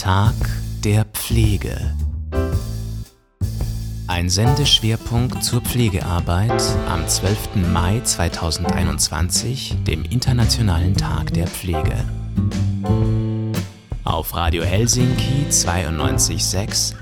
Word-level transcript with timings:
Tag 0.00 0.34
der 0.82 1.04
Pflege. 1.04 1.94
Ein 4.06 4.30
Sendeschwerpunkt 4.30 5.44
zur 5.44 5.60
Pflegearbeit 5.60 6.62
am 6.88 7.06
12. 7.06 7.56
Mai 7.70 8.00
2021, 8.02 9.76
dem 9.86 10.04
Internationalen 10.04 10.96
Tag 10.96 11.34
der 11.34 11.46
Pflege. 11.46 12.02
Auf 14.02 14.34
Radio 14.34 14.62
Helsinki 14.62 15.44
92.6 15.50 16.94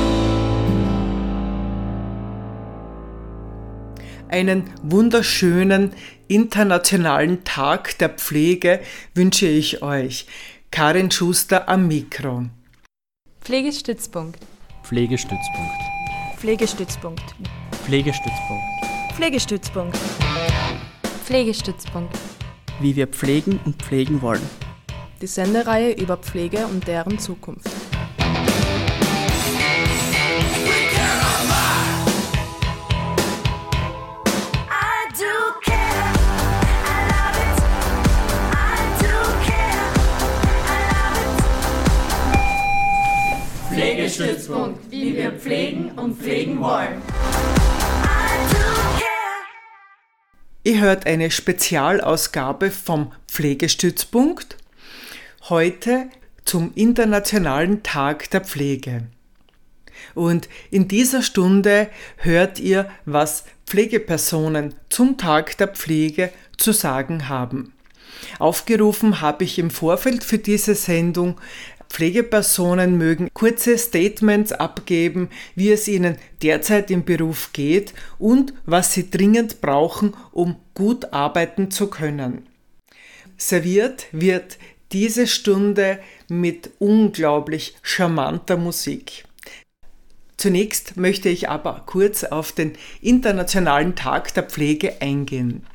Einen 4.33 4.71
wunderschönen 4.83 5.93
internationalen 6.27 7.45
Tag 7.45 7.99
der 7.99 8.09
Pflege 8.09 8.81
wünsche 9.15 9.47
ich 9.47 9.83
euch. 9.83 10.27
Karin 10.71 11.11
Schuster 11.11 11.69
am 11.69 11.87
Mikro. 11.87 12.47
Pflegestützpunkt. 13.43 14.39
Pflegestützpunkt. 14.85 15.77
Pflegestützpunkt. 16.39 17.35
Pflegestützpunkt. 17.85 18.65
Pflegestützpunkt. 19.15 19.99
Pflegestützpunkt. 21.27 22.19
Wie 22.81 22.97
wir 22.97 23.09
pflegen 23.09 23.61
und 23.67 23.83
pflegen 23.83 24.23
wollen. 24.23 24.49
Die 25.21 25.27
Sendereihe 25.27 25.93
über 25.93 26.17
Pflege 26.17 26.67
und 26.69 26.89
deren 26.89 27.19
Zukunft. 27.19 27.69
Pflegestützpunkt, 44.53 44.91
wie 44.91 45.17
wir 45.17 45.33
pflegen 45.33 45.91
und 45.93 46.19
pflegen 46.19 46.61
wollen. 46.61 47.03
Ihr 50.65 50.81
hört 50.81 51.07
eine 51.07 51.31
Spezialausgabe 51.31 52.71
vom 52.71 53.13
Pflegestützpunkt. 53.29 54.57
Heute 55.49 56.09
zum 56.45 56.73
Internationalen 56.75 57.83
Tag 57.83 58.31
der 58.31 58.43
Pflege. 58.43 59.05
Und 60.15 60.49
in 60.71 60.89
dieser 60.89 61.23
Stunde 61.23 61.89
hört 62.17 62.61
ihr, 62.61 62.91
was 63.07 63.45
Pflegepersonen 63.67 64.75
zum 64.89 65.17
Tag 65.17 65.57
der 65.59 65.69
Pflege 65.69 66.31
zu 66.59 66.73
sagen 66.73 67.29
haben. 67.29 67.73
Aufgerufen 68.39 69.21
habe 69.21 69.45
ich 69.45 69.59
im 69.59 69.71
Vorfeld 69.71 70.25
für 70.25 70.39
diese 70.39 70.75
Sendung 70.75 71.41
Pflegepersonen 71.93 72.97
mögen 72.97 73.29
kurze 73.35 73.77
Statements 73.77 74.51
abgeben, 74.53 75.29
wie 75.55 75.71
es 75.71 75.87
ihnen 75.89 76.17
derzeit 76.41 76.91
im 76.91 77.05
Beruf 77.05 77.53
geht 77.53 77.93
und 78.19 78.55
was 78.65 78.95
sie 78.95 79.11
dringend 79.11 79.61
brauchen, 79.61 80.15
um 80.33 80.57
gut 80.73 81.13
arbeiten 81.13 81.71
zu 81.71 81.89
können. 81.89 82.47
Serviert 83.37 84.07
wird 84.11 84.57
diese 84.93 85.27
Stunde 85.27 85.99
mit 86.29 86.71
unglaublich 86.79 87.77
charmanter 87.83 88.57
Musik. 88.57 89.25
Zunächst 90.39 90.97
möchte 90.97 91.29
ich 91.29 91.51
aber 91.51 91.83
kurz 91.85 92.25
auf 92.25 92.53
den 92.53 92.73
Internationalen 93.03 93.97
Tag 93.97 94.33
der 94.33 94.45
Pflege 94.45 95.03
eingehen. 95.03 95.67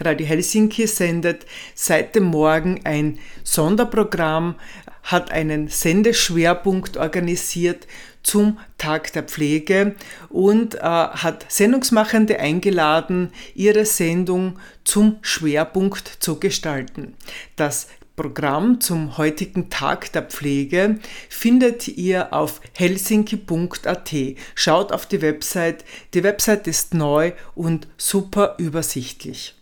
Radio 0.00 0.26
Helsinki 0.26 0.86
sendet 0.86 1.44
seit 1.74 2.14
dem 2.14 2.24
Morgen 2.24 2.80
ein 2.84 3.18
Sonderprogramm 3.42 4.54
hat 5.02 5.30
einen 5.30 5.68
Sendeschwerpunkt 5.68 6.96
organisiert 6.96 7.86
zum 8.22 8.58
Tag 8.78 9.12
der 9.12 9.22
Pflege 9.22 9.94
und 10.28 10.74
äh, 10.74 10.80
hat 10.80 11.46
Sendungsmachende 11.48 12.38
eingeladen, 12.38 13.32
ihre 13.54 13.86
Sendung 13.86 14.58
zum 14.84 15.16
Schwerpunkt 15.22 16.08
zu 16.20 16.38
gestalten. 16.38 17.14
Das 17.56 17.88
Programm 18.20 18.82
zum 18.82 19.16
heutigen 19.16 19.70
Tag 19.70 20.12
der 20.12 20.22
Pflege 20.22 20.98
findet 21.30 21.88
ihr 21.88 22.34
auf 22.34 22.60
helsinki.at. 22.76 24.14
Schaut 24.54 24.92
auf 24.92 25.06
die 25.06 25.22
Website. 25.22 25.86
Die 26.12 26.22
Website 26.22 26.66
ist 26.66 26.92
neu 26.92 27.32
und 27.54 27.88
super 27.96 28.56
übersichtlich. 28.58 29.54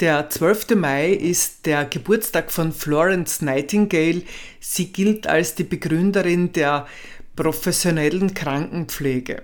Der 0.00 0.30
12. 0.30 0.76
Mai 0.76 1.10
ist 1.10 1.66
der 1.66 1.84
Geburtstag 1.84 2.50
von 2.50 2.72
Florence 2.72 3.42
Nightingale. 3.42 4.22
Sie 4.58 4.86
gilt 4.86 5.26
als 5.26 5.56
die 5.56 5.64
Begründerin 5.64 6.54
der 6.54 6.86
professionellen 7.36 8.32
Krankenpflege. 8.32 9.42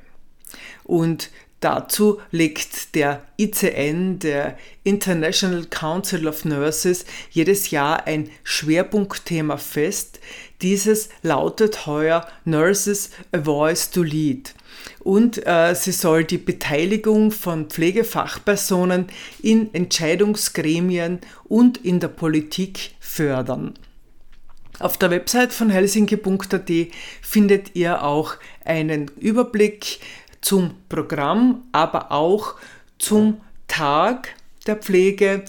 Und 0.83 1.29
dazu 1.61 2.23
legt 2.31 2.95
der 2.95 3.23
ICN, 3.37 4.19
der 4.19 4.57
International 4.83 5.67
Council 5.67 6.27
of 6.27 6.47
Nurses, 6.47 7.05
jedes 7.31 7.71
Jahr 7.71 8.07
ein 8.07 8.31
Schwerpunktthema 8.43 9.59
fest. 9.59 10.21
Dieses 10.63 11.11
lautet 11.21 11.85
heuer 11.85 12.27
Nurses 12.47 13.11
a 13.31 13.43
Voice 13.43 13.91
to 13.91 14.03
Lead 14.03 14.55
und 15.01 15.47
äh, 15.47 15.75
sie 15.75 15.93
soll 15.93 16.25
die 16.25 16.39
Beteiligung 16.39 17.31
von 17.31 17.69
Pflegefachpersonen 17.69 19.07
in 19.43 19.73
Entscheidungsgremien 19.75 21.21
und 21.45 21.79
in 21.79 22.01
der 22.01 22.09
Politik 22.09 22.93
fördern. 23.01 23.75
Auf 24.79 24.99
der 24.99 25.11
Website 25.11 25.53
von 25.53 25.71
helsinki.at 25.71 26.71
findet 27.23 27.75
ihr 27.75 28.03
auch 28.03 28.35
einen 28.65 29.11
Überblick 29.19 30.01
zum 30.43 30.75
Programm, 30.89 31.63
aber 31.73 32.13
auch 32.13 32.57
zum 32.99 33.41
Tag 33.69 34.35
der 34.67 34.77
Pflege. 34.77 35.45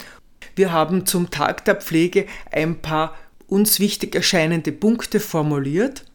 Wir 0.56 0.72
haben 0.72 1.06
zum 1.06 1.30
Tag 1.30 1.66
der 1.66 1.76
Pflege 1.76 2.26
ein 2.52 2.82
paar 2.82 3.16
uns 3.48 3.80
wichtig 3.80 4.16
erscheinende 4.16 4.72
Punkte 4.72 5.20
formuliert, 5.20 6.06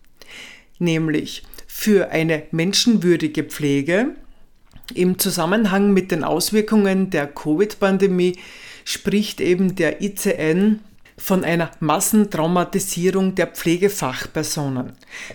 nämlich 0.78 1.44
für 1.82 2.12
eine 2.12 2.44
menschenwürdige 2.52 3.42
Pflege. 3.42 4.14
Im 4.94 5.18
Zusammenhang 5.18 5.92
mit 5.92 6.12
den 6.12 6.22
Auswirkungen 6.22 7.10
der 7.10 7.26
Covid-Pandemie 7.26 8.38
spricht 8.84 9.40
eben 9.40 9.74
der 9.74 10.00
ICN 10.00 10.78
von 11.18 11.42
einer 11.42 11.72
Massentraumatisierung 11.80 13.34
der 13.34 13.48
Pflegefachpersonen. 13.48 14.92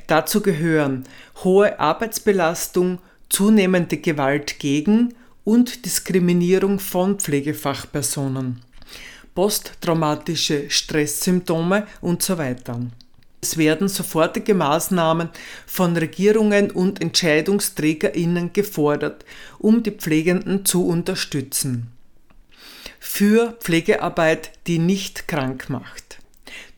Dazu 0.07 0.40
gehören 0.40 1.03
hohe 1.44 1.81
Arbeitsbelastung, 1.81 3.00
zunehmende 3.28 3.97
Gewalt 3.97 4.57
gegen 4.57 5.16
und 5.44 5.84
Diskriminierung 5.84 6.80
von 6.80 7.19
Pflegefachpersonen, 7.19 8.62
posttraumatische 9.36 10.69
Stresssymptome 10.69 11.86
und 12.00 12.24
so 12.24 12.38
weiter. 12.38 12.80
Es 13.40 13.58
werden 13.58 13.88
sofortige 13.88 14.56
Maßnahmen 14.56 15.30
von 15.66 15.96
Regierungen 15.96 16.72
und 16.72 17.02
Entscheidungsträgerinnen 17.02 18.52
gefordert, 18.52 19.25
um 19.59 19.84
die 19.84 19.92
Pflegenden 19.92 20.66
zu 20.66 20.86
unterstützen. 20.88 21.92
Für 23.00 23.53
Pflegearbeit, 23.59 24.52
die 24.66 24.80
nicht 24.80 25.28
krank 25.28 25.70
macht. 25.70 26.18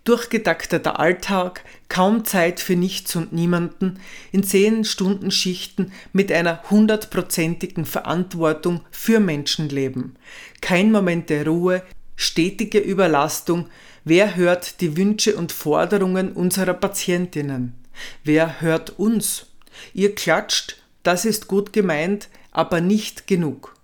Durchgetakteter 0.03 1.00
Alltag, 1.00 1.64
kaum 1.88 2.25
Zeit 2.25 2.59
für 2.59 2.76
nichts 2.76 3.16
und 3.16 3.31
niemanden, 3.31 4.00
in 4.31 4.44
10-Stunden-Schichten 4.44 5.91
mit 6.14 6.31
einer 6.31 6.64
hundertprozentigen 6.70 7.86
Verantwortung 7.86 8.82
für 8.91 9.20
Menschenleben. 9.20 10.16
Kein 10.61 10.91
Moment 10.91 11.29
der 11.29 11.46
Ruhe, 11.46 11.84
stetige 12.16 12.79
Überlastung, 12.79 13.67
Wer 14.09 14.35
hört 14.35 14.82
die 14.82 14.97
Wünsche 14.97 15.35
und 15.35 15.52
Forderungen 15.52 16.32
unserer 16.32 16.73
Patientinnen? 16.73 17.76
Wer 18.23 18.59
hört 18.59 18.97
uns? 18.97 19.46
Ihr 19.94 20.16
klatscht, 20.16 20.78
das 21.03 21.26
ist 21.26 21.47
gut 21.47 21.73
gemeint, 21.73 22.28
aber 22.50 22.82
nicht 22.82 23.28
genug. 23.28 23.76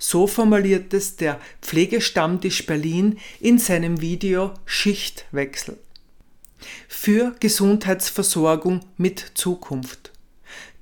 So 0.00 0.26
formuliert 0.26 0.92
es 0.94 1.14
der 1.14 1.38
Pflegestammtisch 1.62 2.66
Berlin 2.66 3.20
in 3.38 3.60
seinem 3.60 4.00
Video 4.00 4.52
Schichtwechsel. 4.64 5.78
Für 6.88 7.36
Gesundheitsversorgung 7.38 8.80
mit 8.96 9.30
Zukunft. 9.34 10.10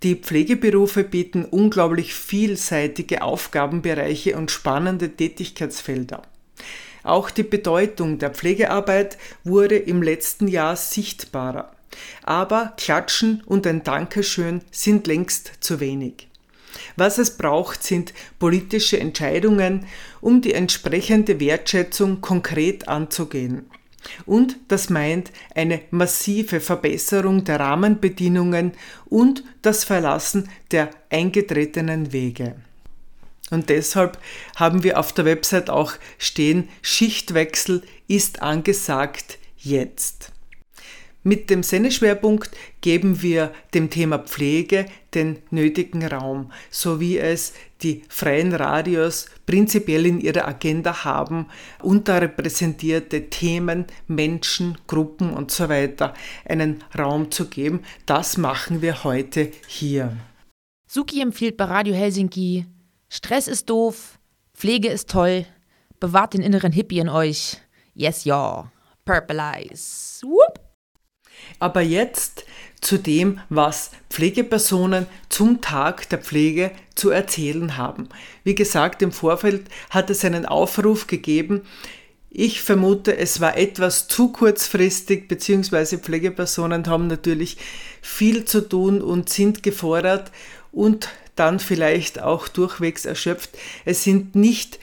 Die 0.04 0.14
Pflegeberufe 0.14 1.04
bieten 1.04 1.44
unglaublich 1.44 2.14
vielseitige 2.14 3.20
Aufgabenbereiche 3.20 4.38
und 4.38 4.50
spannende 4.50 5.10
Tätigkeitsfelder. 5.10 6.22
Auch 7.06 7.30
die 7.30 7.44
Bedeutung 7.44 8.18
der 8.18 8.30
Pflegearbeit 8.30 9.16
wurde 9.44 9.76
im 9.76 10.02
letzten 10.02 10.48
Jahr 10.48 10.74
sichtbarer. 10.74 11.70
Aber 12.24 12.72
Klatschen 12.76 13.44
und 13.46 13.64
ein 13.64 13.84
Dankeschön 13.84 14.60
sind 14.72 15.06
längst 15.06 15.52
zu 15.60 15.78
wenig. 15.78 16.26
Was 16.96 17.18
es 17.18 17.36
braucht, 17.36 17.84
sind 17.84 18.12
politische 18.40 18.98
Entscheidungen, 18.98 19.86
um 20.20 20.40
die 20.40 20.52
entsprechende 20.52 21.38
Wertschätzung 21.38 22.20
konkret 22.20 22.88
anzugehen. 22.88 23.70
Und 24.24 24.56
das 24.66 24.90
meint 24.90 25.30
eine 25.54 25.82
massive 25.92 26.58
Verbesserung 26.58 27.44
der 27.44 27.60
Rahmenbedingungen 27.60 28.72
und 29.04 29.44
das 29.62 29.84
Verlassen 29.84 30.48
der 30.72 30.90
eingetretenen 31.10 32.12
Wege. 32.12 32.56
Und 33.50 33.68
deshalb 33.68 34.18
haben 34.56 34.82
wir 34.82 34.98
auf 34.98 35.12
der 35.12 35.24
Website 35.24 35.70
auch 35.70 35.92
stehen, 36.18 36.68
Schichtwechsel 36.82 37.82
ist 38.08 38.42
angesagt 38.42 39.38
jetzt. 39.56 40.32
Mit 41.26 41.50
dem 41.50 41.64
Sendeschwerpunkt 41.64 42.52
geben 42.80 43.20
wir 43.20 43.52
dem 43.74 43.90
Thema 43.90 44.20
Pflege 44.20 44.86
den 45.12 45.38
nötigen 45.50 46.06
Raum, 46.06 46.52
so 46.70 47.00
wie 47.00 47.18
es 47.18 47.52
die 47.82 48.04
freien 48.08 48.54
Radios 48.54 49.26
prinzipiell 49.44 50.06
in 50.06 50.20
ihrer 50.20 50.46
Agenda 50.46 51.02
haben, 51.02 51.46
unterrepräsentierte 51.82 53.28
Themen, 53.28 53.86
Menschen, 54.06 54.78
Gruppen 54.86 55.32
und 55.32 55.50
so 55.50 55.68
weiter 55.68 56.14
einen 56.48 56.84
Raum 56.96 57.32
zu 57.32 57.48
geben. 57.48 57.80
Das 58.06 58.36
machen 58.36 58.80
wir 58.80 59.02
heute 59.02 59.50
hier. 59.66 60.16
Suki 60.86 61.20
empfiehlt 61.20 61.56
bei 61.56 61.64
Radio 61.64 61.94
Helsinki, 61.96 62.66
Stress 63.08 63.48
ist 63.48 63.70
doof, 63.70 64.18
Pflege 64.54 64.88
ist 64.88 65.10
toll, 65.10 65.46
bewahrt 66.00 66.34
den 66.34 66.42
inneren 66.42 66.72
Hippie 66.72 66.98
in 66.98 67.08
euch. 67.08 67.58
Yes, 67.94 68.24
ja. 68.24 68.70
Purple 69.04 69.38
Eyes. 69.38 70.20
Whoop. 70.24 70.60
Aber 71.58 71.80
jetzt 71.80 72.44
zu 72.80 72.98
dem, 72.98 73.40
was 73.48 73.90
Pflegepersonen 74.10 75.06
zum 75.28 75.60
Tag 75.60 76.08
der 76.08 76.18
Pflege 76.18 76.72
zu 76.94 77.10
erzählen 77.10 77.76
haben. 77.76 78.08
Wie 78.42 78.54
gesagt, 78.54 79.02
im 79.02 79.12
Vorfeld 79.12 79.66
hat 79.90 80.10
es 80.10 80.24
einen 80.24 80.46
Aufruf 80.46 81.06
gegeben. 81.06 81.62
Ich 82.30 82.62
vermute, 82.62 83.16
es 83.16 83.40
war 83.40 83.56
etwas 83.56 84.08
zu 84.08 84.32
kurzfristig, 84.32 85.28
beziehungsweise 85.28 85.98
Pflegepersonen 85.98 86.86
haben 86.86 87.06
natürlich 87.06 87.56
viel 88.02 88.44
zu 88.44 88.68
tun 88.68 89.00
und 89.00 89.28
sind 89.28 89.62
gefordert 89.62 90.32
und 90.72 91.08
dann 91.36 91.60
vielleicht 91.60 92.20
auch 92.20 92.48
durchwegs 92.48 93.04
erschöpft. 93.04 93.50
Es 93.84 94.02
sind 94.02 94.34
nicht 94.34 94.80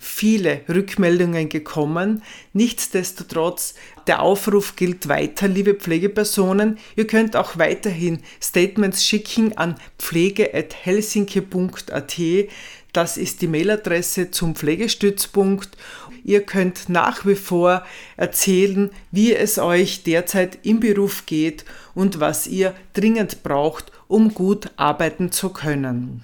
viele 0.00 0.62
Rückmeldungen 0.68 1.48
gekommen. 1.50 2.22
Nichtsdestotrotz, 2.54 3.74
der 4.06 4.22
Aufruf 4.22 4.74
gilt 4.74 5.08
weiter, 5.08 5.46
liebe 5.46 5.74
Pflegepersonen. 5.74 6.78
Ihr 6.96 7.06
könnt 7.06 7.36
auch 7.36 7.58
weiterhin 7.58 8.22
Statements 8.42 9.04
schicken 9.04 9.58
an 9.58 9.74
pflege.helsinki.at. 9.98 12.16
Das 12.92 13.16
ist 13.18 13.42
die 13.42 13.46
Mailadresse 13.46 14.30
zum 14.30 14.56
Pflegestützpunkt. 14.56 15.76
Ihr 16.24 16.40
könnt 16.42 16.88
nach 16.88 17.26
wie 17.26 17.34
vor 17.34 17.84
erzählen, 18.16 18.90
wie 19.10 19.34
es 19.34 19.58
euch 19.58 20.02
derzeit 20.02 20.60
im 20.62 20.80
Beruf 20.80 21.26
geht 21.26 21.66
und 21.94 22.20
was 22.20 22.46
ihr 22.46 22.74
dringend 22.94 23.42
braucht, 23.42 23.92
um 24.10 24.34
gut 24.34 24.70
arbeiten 24.76 25.30
zu 25.30 25.50
können. 25.50 26.22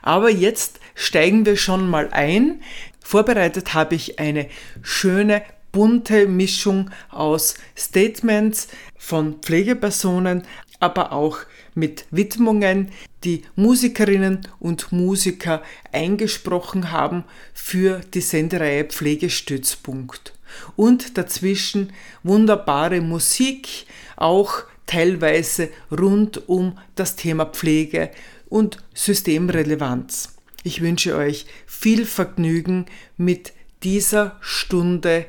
Aber 0.00 0.30
jetzt 0.30 0.78
steigen 0.94 1.44
wir 1.44 1.56
schon 1.56 1.90
mal 1.90 2.08
ein. 2.12 2.62
Vorbereitet 3.00 3.74
habe 3.74 3.96
ich 3.96 4.18
eine 4.20 4.48
schöne 4.82 5.42
bunte 5.72 6.28
Mischung 6.28 6.90
aus 7.10 7.56
Statements 7.76 8.68
von 8.96 9.40
Pflegepersonen, 9.42 10.44
aber 10.78 11.12
auch 11.12 11.38
mit 11.74 12.06
Widmungen, 12.10 12.92
die 13.24 13.42
Musikerinnen 13.56 14.46
und 14.60 14.92
Musiker 14.92 15.62
eingesprochen 15.92 16.92
haben 16.92 17.24
für 17.52 18.00
die 18.14 18.20
Sendereihe 18.20 18.84
Pflegestützpunkt. 18.84 20.32
Und 20.76 21.18
dazwischen 21.18 21.92
wunderbare 22.22 23.00
Musik, 23.00 23.86
auch 24.16 24.62
teilweise 24.86 25.68
rund 25.90 26.48
um 26.48 26.78
das 26.94 27.16
Thema 27.16 27.44
Pflege 27.46 28.10
und 28.48 28.78
Systemrelevanz. 28.94 30.36
Ich 30.62 30.80
wünsche 30.80 31.16
euch 31.16 31.46
viel 31.66 32.06
Vergnügen 32.06 32.86
mit 33.16 33.52
dieser 33.82 34.36
Stunde 34.40 35.26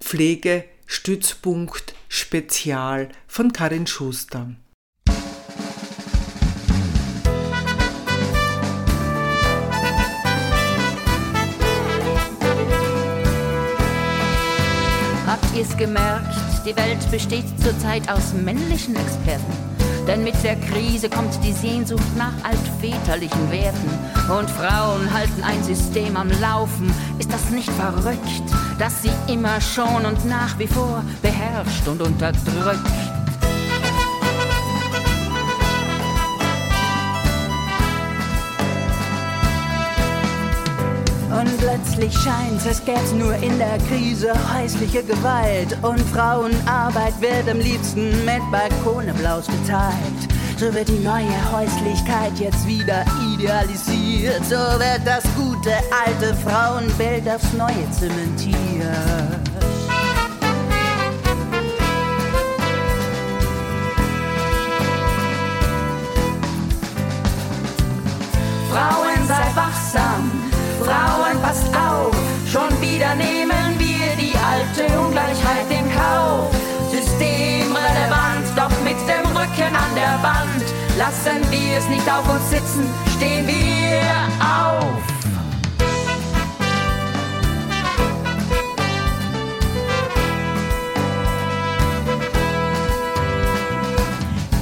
Pflegestützpunkt 0.00 1.94
Spezial 2.08 3.08
von 3.26 3.52
Karin 3.52 3.86
Schuster. 3.86 4.54
Habt 15.26 15.54
ihr's 15.54 15.76
gemerkt? 15.76 16.47
Die 16.68 16.76
Welt 16.76 17.10
besteht 17.10 17.46
zurzeit 17.62 18.10
aus 18.10 18.34
männlichen 18.34 18.94
Experten 18.94 19.68
denn 20.08 20.24
mit 20.24 20.42
der 20.42 20.56
Krise 20.56 21.10
kommt 21.10 21.38
die 21.44 21.52
Sehnsucht 21.52 22.16
nach 22.16 22.32
altväterlichen 22.42 23.50
Werten. 23.50 23.90
Und 24.30 24.50
Frauen 24.50 25.12
halten 25.12 25.42
ein 25.44 25.62
System 25.62 26.16
am 26.16 26.30
Laufen. 26.40 26.90
Ist 27.18 27.30
das 27.30 27.50
nicht 27.50 27.70
verrückt, 27.72 28.42
dass 28.78 29.02
sie 29.02 29.10
immer 29.30 29.60
schon 29.60 30.06
und 30.06 30.24
nach 30.24 30.58
wie 30.58 30.66
vor 30.66 31.04
beherrscht 31.20 31.86
und 31.86 32.00
unterdrückt? 32.00 33.07
Und 41.38 41.56
plötzlich 41.58 42.12
scheint's, 42.18 42.66
es 42.66 42.84
gäb's 42.84 43.12
nur 43.12 43.32
in 43.36 43.56
der 43.58 43.78
Krise 43.88 44.32
häusliche 44.52 45.04
Gewalt. 45.04 45.78
Und 45.82 46.00
Frauenarbeit 46.00 47.20
wird 47.20 47.48
am 47.48 47.60
liebsten 47.60 48.10
mit 48.24 48.42
Balkoneblaus 48.50 49.46
geteilt. 49.46 49.94
So 50.56 50.74
wird 50.74 50.88
die 50.88 50.98
neue 50.98 51.52
Häuslichkeit 51.52 52.36
jetzt 52.40 52.66
wieder 52.66 53.04
idealisiert. 53.32 54.44
So 54.46 54.56
wird 54.56 55.02
das 55.04 55.22
gute 55.36 55.74
alte 56.04 56.34
Frauenbild 56.34 57.28
aufs 57.28 57.52
Neue 57.52 57.88
zementiert. 57.92 58.58
Frauen, 68.72 69.26
sei 69.28 69.54
wachsam 69.54 70.47
wieder 72.98 73.14
nehmen 73.14 73.78
wir 73.78 74.16
die 74.16 74.34
alte 74.36 74.98
Ungleichheit 74.98 75.70
in 75.70 75.88
Kauf. 75.94 76.50
Systemrelevant, 76.90 78.46
doch 78.56 78.74
mit 78.82 78.98
dem 79.06 79.24
Rücken 79.36 79.72
an 79.72 79.94
der 79.94 80.20
Wand. 80.20 80.64
Lassen 80.98 81.48
wir 81.48 81.78
es 81.78 81.88
nicht 81.88 82.10
auf 82.10 82.28
uns 82.28 82.50
sitzen, 82.50 82.84
stehen 83.16 83.46
wir 83.46 84.02
auf. 84.44 85.00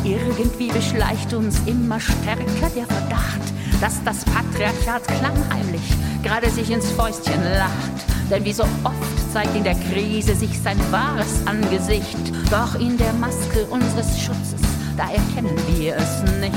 Irgendwie 0.05 0.69
beschleicht 0.69 1.33
uns 1.33 1.59
immer 1.65 1.99
stärker 1.99 2.71
der 2.77 2.85
Verdacht, 2.85 3.41
dass 3.81 4.05
das 4.05 4.25
Patriarchat 4.27 5.09
klammheimlich 5.09 5.97
gerade 6.23 6.51
sich 6.51 6.71
ins 6.71 6.91
Fäustchen 6.91 7.43
lacht. 7.43 8.16
Denn 8.31 8.45
wie 8.45 8.53
so 8.53 8.65
oft 8.83 9.33
zeigt 9.33 9.55
in 9.55 9.63
der 9.63 9.75
Krise 9.75 10.35
sich 10.35 10.59
sein 10.61 10.79
wahres 10.91 11.47
Angesicht. 11.47 12.17
Doch 12.51 12.75
in 12.75 12.97
der 12.99 13.13
Maske 13.15 13.65
unseres 13.71 14.19
Schutzes, 14.19 14.61
da 14.97 15.05
erkennen 15.05 15.57
wir 15.77 15.97
es 15.97 16.23
nicht. 16.41 16.55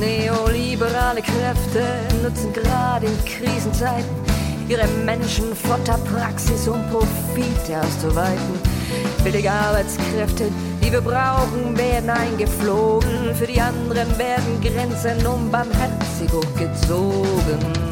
Neoliberale 0.00 1.20
Kräfte 1.20 1.84
nutzen 2.22 2.52
gerade 2.52 3.06
in 3.06 3.24
Krisenzeiten 3.24 4.24
ihre 4.68 4.86
Menschenfutterpraxis, 5.04 6.68
um 6.68 6.80
Profite 6.90 7.80
auszuweiten. 7.80 8.58
Billige 9.22 9.50
Arbeitskräfte, 9.50 10.50
die 10.84 10.92
wir 10.92 11.00
brauchen, 11.00 11.76
werden 11.76 12.10
eingeflogen. 12.10 13.34
Für 13.34 13.46
die 13.46 13.60
anderen 13.60 14.18
werden 14.18 14.60
Grenzen 14.60 15.26
unbarmherzig 15.26 16.30
hochgezogen. 16.30 17.83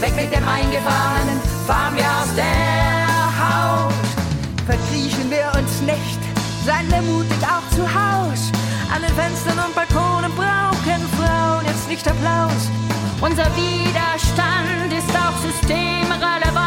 Mit 0.00 0.32
dem 0.32 0.46
Eingefahrenen 0.46 1.40
fahren 1.66 1.96
wir 1.96 2.04
aus 2.04 2.34
der 2.36 2.46
Haut. 3.40 3.92
Verkriechen 4.66 5.30
wir 5.30 5.52
uns 5.58 5.80
nicht, 5.82 6.20
seien 6.64 6.90
wir 6.90 7.02
mutig 7.02 7.38
auch 7.42 7.66
zu 7.74 7.82
Haus. 7.82 8.52
An 8.94 9.02
den 9.02 9.14
Fenstern 9.14 9.58
und 9.64 9.74
Balkonen 9.74 10.32
brauchen 10.32 11.02
Frauen 11.18 11.64
jetzt 11.66 11.88
nicht 11.88 12.06
Applaus. 12.06 12.70
Unser 13.20 13.46
Widerstand 13.56 14.92
ist 14.92 15.10
auch 15.16 15.36
systemrelevant. 15.42 16.65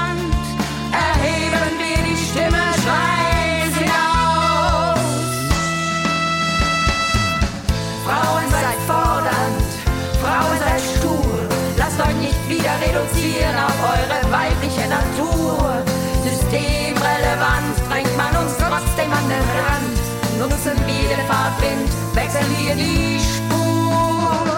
Reduzieren 12.90 13.56
auf 13.56 13.78
eure 13.86 14.20
weibliche 14.32 14.88
Natur. 14.90 15.84
Systemrelevant 16.24 17.76
drängt 17.90 18.16
man 18.18 18.36
uns 18.42 18.54
trotzdem 18.58 19.12
an 19.14 19.26
den 19.30 19.46
Rand. 19.58 19.98
Nutzen 20.40 20.78
wir 20.88 21.08
den 21.10 21.26
Fahrtwind, 21.28 21.90
wechseln 22.14 22.50
wir 22.58 22.76
die 22.76 23.20
Spur. 23.20 24.58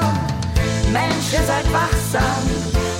Menschen 0.91 1.45
seid 1.45 1.67
wachsam, 1.73 2.43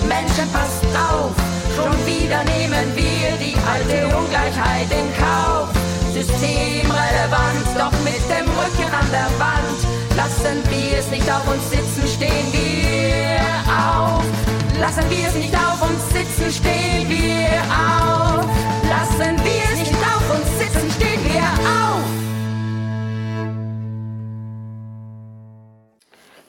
Menschen 0.08 0.48
passt 0.52 0.84
auf. 0.96 1.32
Schon 1.76 1.96
wieder 2.06 2.44
nehmen 2.44 2.88
wir 2.96 3.32
die 3.40 3.56
alte 3.72 4.16
Ungleichheit 4.16 4.90
in 4.92 5.08
Kauf. 5.16 5.70
Systemrelevant, 6.12 7.68
doch 7.78 7.96
mit 8.04 8.24
dem 8.28 8.48
Rücken 8.60 8.92
an 8.92 9.08
der 9.12 9.30
Wand. 9.40 9.80
Lassen 10.18 10.62
wir 10.70 11.00
es 11.00 11.10
nicht 11.10 11.30
auf 11.32 11.48
uns 11.48 11.70
sitzen, 11.72 12.06
stehen 12.08 12.52
wir 12.52 13.40
auf. 13.72 14.51
Lassen 14.80 15.10
wir 15.10 15.28
es 15.28 15.36
nicht 15.36 15.56
auf 15.56 15.82
uns 15.82 16.10
sitzen, 16.10 16.52
stehen 16.52 17.10
wir 17.10 17.62
auf. 17.70 18.46
Lassen 18.90 19.38
wir 19.44 19.64
es 19.72 19.80
nicht 19.80 19.94
auf 19.94 20.36
uns 20.36 20.60
sitzen, 20.60 20.90
stehen 20.92 21.24
wir 21.24 21.42
auf. 21.42 22.04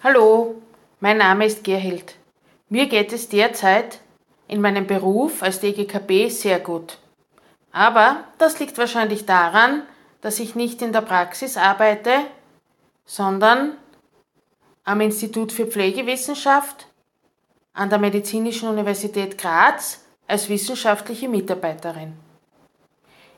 Hallo, 0.02 0.54
mein 1.00 1.18
Name 1.18 1.46
ist 1.46 1.64
Gerhild. 1.64 2.14
Mir 2.68 2.86
geht 2.86 3.12
es 3.12 3.28
derzeit 3.28 4.00
in 4.48 4.60
meinem 4.60 4.86
Beruf 4.86 5.42
als 5.42 5.60
DGKB 5.60 6.28
sehr 6.30 6.58
gut. 6.58 6.98
Aber 7.72 8.24
das 8.38 8.58
liegt 8.60 8.78
wahrscheinlich 8.78 9.26
daran, 9.26 9.82
dass 10.20 10.38
ich 10.40 10.54
nicht 10.54 10.82
in 10.82 10.92
der 10.92 11.00
Praxis 11.00 11.56
arbeite, 11.56 12.12
sondern 13.04 13.76
am 14.84 15.00
Institut 15.00 15.52
für 15.52 15.66
Pflegewissenschaft 15.66 16.86
an 17.74 17.88
der 17.88 17.98
Medizinischen 17.98 18.68
Universität 18.68 19.38
Graz 19.38 20.04
als 20.26 20.48
wissenschaftliche 20.48 21.28
Mitarbeiterin. 21.28 22.14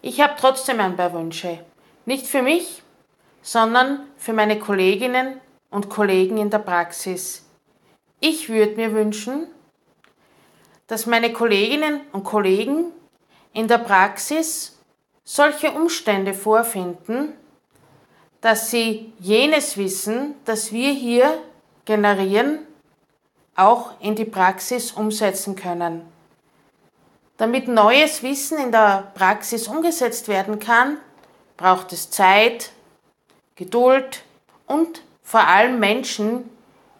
Ich 0.02 0.20
habe 0.20 0.34
trotzdem 0.38 0.80
ein 0.80 0.96
paar 0.96 1.12
Wünsche. 1.12 1.60
Nicht 2.04 2.26
für 2.26 2.42
mich, 2.42 2.82
sondern 3.42 4.00
für 4.16 4.32
meine 4.32 4.58
Kolleginnen 4.58 5.40
und 5.70 5.88
Kollegen 5.88 6.38
in 6.38 6.50
der 6.50 6.58
Praxis. 6.58 7.44
Ich 8.20 8.48
würde 8.48 8.76
mir 8.76 8.92
wünschen, 8.92 9.46
dass 10.86 11.06
meine 11.06 11.32
Kolleginnen 11.32 12.00
und 12.12 12.24
Kollegen 12.24 12.92
in 13.52 13.68
der 13.68 13.78
Praxis 13.78 14.78
solche 15.24 15.70
Umstände 15.70 16.34
vorfinden, 16.34 17.32
dass 18.40 18.70
sie 18.70 19.12
jenes 19.18 19.78
Wissen, 19.78 20.34
das 20.44 20.70
wir 20.70 20.92
hier 20.92 21.38
generieren, 21.86 22.58
auch 23.56 24.00
in 24.00 24.14
die 24.14 24.24
Praxis 24.24 24.92
umsetzen 24.92 25.56
können. 25.56 26.02
Damit 27.36 27.68
neues 27.68 28.22
Wissen 28.22 28.58
in 28.58 28.72
der 28.72 29.12
Praxis 29.14 29.68
umgesetzt 29.68 30.28
werden 30.28 30.58
kann, 30.58 30.98
braucht 31.56 31.92
es 31.92 32.10
Zeit, 32.10 32.70
Geduld 33.56 34.24
und 34.66 35.02
vor 35.22 35.46
allem 35.46 35.78
Menschen, 35.78 36.50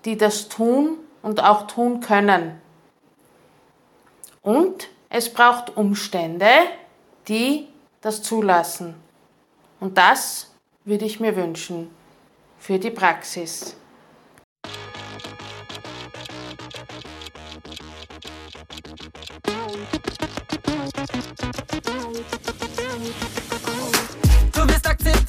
die 0.04 0.16
das 0.16 0.48
tun 0.48 0.98
und 1.22 1.42
auch 1.42 1.66
tun 1.66 2.00
können. 2.00 2.60
Und 4.42 4.88
es 5.08 5.32
braucht 5.32 5.76
Umstände, 5.76 6.50
die 7.28 7.68
das 8.00 8.22
zulassen. 8.22 8.94
Und 9.80 9.96
das 9.98 10.52
würde 10.84 11.04
ich 11.04 11.20
mir 11.20 11.34
wünschen 11.36 11.90
für 12.58 12.78
die 12.78 12.90
Praxis. 12.90 13.76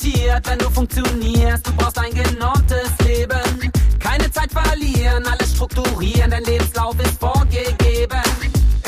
Akzeptiert, 0.06 0.48
wenn 0.48 0.60
du 0.60 0.70
funktionierst. 0.70 1.68
Du 1.68 1.72
brauchst 1.74 1.98
ein 1.98 2.14
genormtes 2.14 2.92
Leben. 3.06 3.72
Keine 4.00 4.30
Zeit 4.32 4.52
verlieren, 4.52 5.26
alles 5.26 5.52
strukturieren. 5.52 6.32
Dein 6.32 6.44
Lebenslauf 6.44 6.96
ist 7.00 7.20
vorgegeben. 7.20 8.22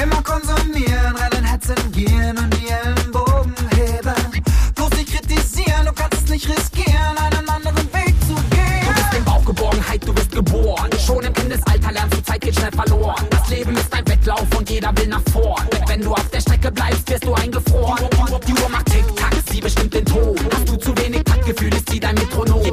Immer 0.02 0.22
konsumieren, 0.22 1.16
rennen, 1.16 1.44
hetzen, 1.44 1.76
gehen 1.92 2.38
und 2.38 2.54
die 2.54 2.70
Ellenbogen 2.70 3.56
heben. 3.76 4.44
Bloß 4.76 4.92
nicht 4.92 5.12
kritisieren, 5.12 5.86
du 5.86 5.94
kannst 5.94 6.24
es 6.24 6.30
nicht 6.30 6.48
riskieren, 6.48 7.18
einen 7.18 7.50
anderen 7.50 7.94
Weg 7.94 8.14
zu 8.28 8.36
gehen. 8.52 8.86
Du 8.86 8.94
bist 8.94 9.14
in 9.18 9.24
Bauchgeborgenheit, 9.26 10.08
du 10.08 10.14
bist 10.14 10.32
geboren. 10.32 10.90
Schon 11.04 11.24
im 11.24 11.34
Kindesalter 11.34 11.92
lernst 11.92 12.18
du, 12.18 12.22
Zeit 12.22 12.42
geht 12.42 12.56
schnell 12.56 12.72
verloren. 12.72 13.26
Das 13.32 13.50
Leben 13.50 13.76
ist 13.76 13.92
ein 13.92 14.08
Wettlauf 14.08 14.46
und 14.56 14.70
jeder 14.70 14.96
will 14.98 15.08
nach 15.08 15.24
vorn. 15.34 15.68
Wenn 15.88 16.02
du 16.02 16.14
auf 16.14 16.30
der 16.30 16.42
Strecke 16.42 16.72
bleibst, 16.72 17.10
wirst 17.10 17.26
du 17.26 17.34
eingefroren. 17.34 18.08
Die 18.48 18.54
Uhr 18.54 18.70
macht 18.70 18.86
Tick-Tack, 18.86 19.37
sie 19.58 19.62
bestimmt 19.62 19.94
den 19.94 20.06
Ton. 20.06 20.36
Hast 20.54 20.70
du 20.70 20.76
zu 20.78 20.98
wenig 20.98 21.24
Taktgefühl, 21.24 21.74
ist 21.74 21.90
sie 21.90 22.00
dein 22.00 22.16
Metronom. 22.16 22.64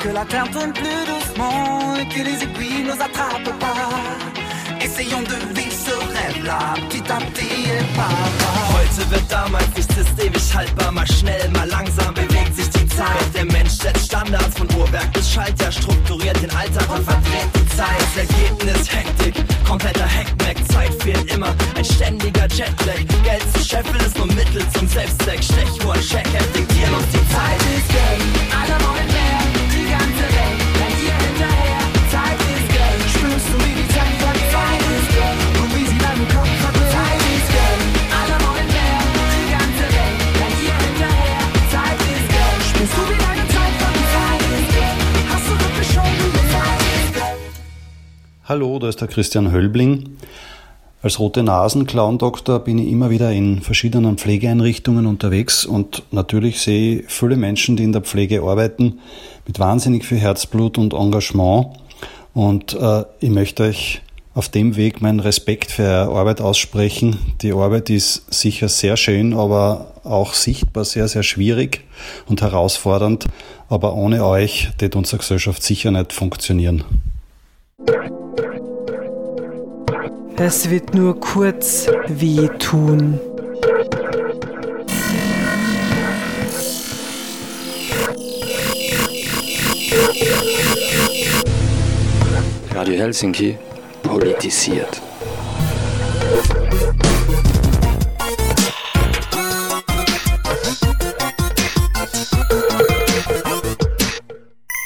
Que 0.00 0.08
la 0.08 0.24
terre 0.24 0.50
tourne 0.50 0.72
plus 0.72 1.04
doucement 1.06 1.94
et 1.96 2.08
que 2.08 2.22
les 2.24 2.42
aiguilles 2.42 2.84
nous 2.84 3.00
attrapent 3.06 3.58
pas. 3.58 3.90
Essayons 4.80 5.22
de 5.22 5.36
vivre 5.54 5.76
ce 5.86 5.94
rêve-là, 6.16 6.74
petit 6.88 7.04
à 7.12 7.18
petit 7.18 7.68
et 7.76 7.96
par 7.96 8.10
Heute 8.72 9.10
wird 9.10 9.30
damals 9.30 9.68
nichts 9.76 9.96
ist 9.98 10.18
ewig 10.18 10.54
haltbar, 10.54 10.90
mal 10.92 11.06
schnell, 11.06 11.48
mal 11.50 11.68
langsam 11.68 12.14
bewegt 12.14 12.54
sich 12.56 12.70
die 12.70 12.86
Zeit. 12.88 13.26
Der 13.34 13.44
Mensch 13.44 13.72
setzt 13.72 14.06
Standards 14.06 14.56
von 14.56 14.66
Uhrwerk 14.78 15.12
bis 15.12 15.30
Schalter, 15.30 15.70
strukturiert 15.70 16.40
den 16.42 16.50
Alltag 16.50 16.88
und 16.88 17.04
verdreht 17.04 17.50
die 17.54 17.68
Zeit. 17.76 18.06
Ergebnis 18.16 18.90
Hektik, 18.90 19.34
kompletter 19.66 20.08
Hackback, 20.08 20.56
Zeit 20.72 20.94
fehlt 21.02 21.30
immer, 21.34 21.54
ein 21.76 21.84
ständiger 21.84 22.46
Jetlag. 22.48 23.00
Geld 23.22 23.44
zu 23.52 23.62
scheffeln 23.62 24.00
ist 24.00 24.16
nur 24.16 24.26
Mittel 24.28 24.62
zum 24.76 24.88
Selbstzweck, 24.88 25.42
Stechuhr, 25.42 25.94
Check, 26.00 26.26
diktieren 26.54 26.94
uns 26.94 27.08
die 27.12 27.24
Zeit. 27.34 27.60
ist 27.76 27.88
Geld, 27.88 28.22
alle 28.60 28.76
wollen 28.84 29.06
mehr, 29.12 29.49
Hallo, 48.50 48.80
da 48.80 48.88
ist 48.88 49.00
der 49.00 49.06
Christian 49.06 49.52
Höllbling. 49.52 50.16
Als 51.02 51.18
rote 51.18 51.42
Nasen-Clown-Doktor 51.42 52.58
bin 52.58 52.76
ich 52.76 52.88
immer 52.88 53.08
wieder 53.08 53.32
in 53.32 53.62
verschiedenen 53.62 54.18
Pflegeeinrichtungen 54.18 55.06
unterwegs 55.06 55.64
und 55.64 56.02
natürlich 56.10 56.60
sehe 56.60 57.00
ich 57.00 57.10
viele 57.10 57.36
Menschen, 57.36 57.76
die 57.76 57.84
in 57.84 57.92
der 57.92 58.02
Pflege 58.02 58.42
arbeiten, 58.42 58.98
mit 59.46 59.58
wahnsinnig 59.58 60.04
viel 60.04 60.18
Herzblut 60.18 60.76
und 60.76 60.92
Engagement. 60.92 61.68
Und 62.34 62.74
äh, 62.74 63.04
ich 63.18 63.30
möchte 63.30 63.62
euch 63.62 64.02
auf 64.34 64.50
dem 64.50 64.76
Weg 64.76 65.00
meinen 65.00 65.20
Respekt 65.20 65.70
für 65.70 65.84
eure 65.84 66.18
Arbeit 66.18 66.42
aussprechen. 66.42 67.16
Die 67.40 67.52
Arbeit 67.52 67.88
ist 67.88 68.32
sicher 68.32 68.68
sehr 68.68 68.98
schön, 68.98 69.32
aber 69.32 69.92
auch 70.04 70.34
sichtbar 70.34 70.84
sehr, 70.84 71.08
sehr 71.08 71.22
schwierig 71.22 71.80
und 72.26 72.42
herausfordernd. 72.42 73.24
Aber 73.70 73.94
ohne 73.94 74.22
euch 74.26 74.68
wird 74.78 74.96
unsere 74.96 75.16
Gesellschaft 75.16 75.62
sicher 75.62 75.90
nicht 75.92 76.12
funktionieren. 76.12 76.84
Es 80.36 80.68
wird 80.68 80.94
nur 80.94 81.18
kurz 81.20 81.86
wehtun. 82.08 83.20
Radio 92.74 92.94
Helsinki 92.94 93.58
politisiert. 94.02 95.00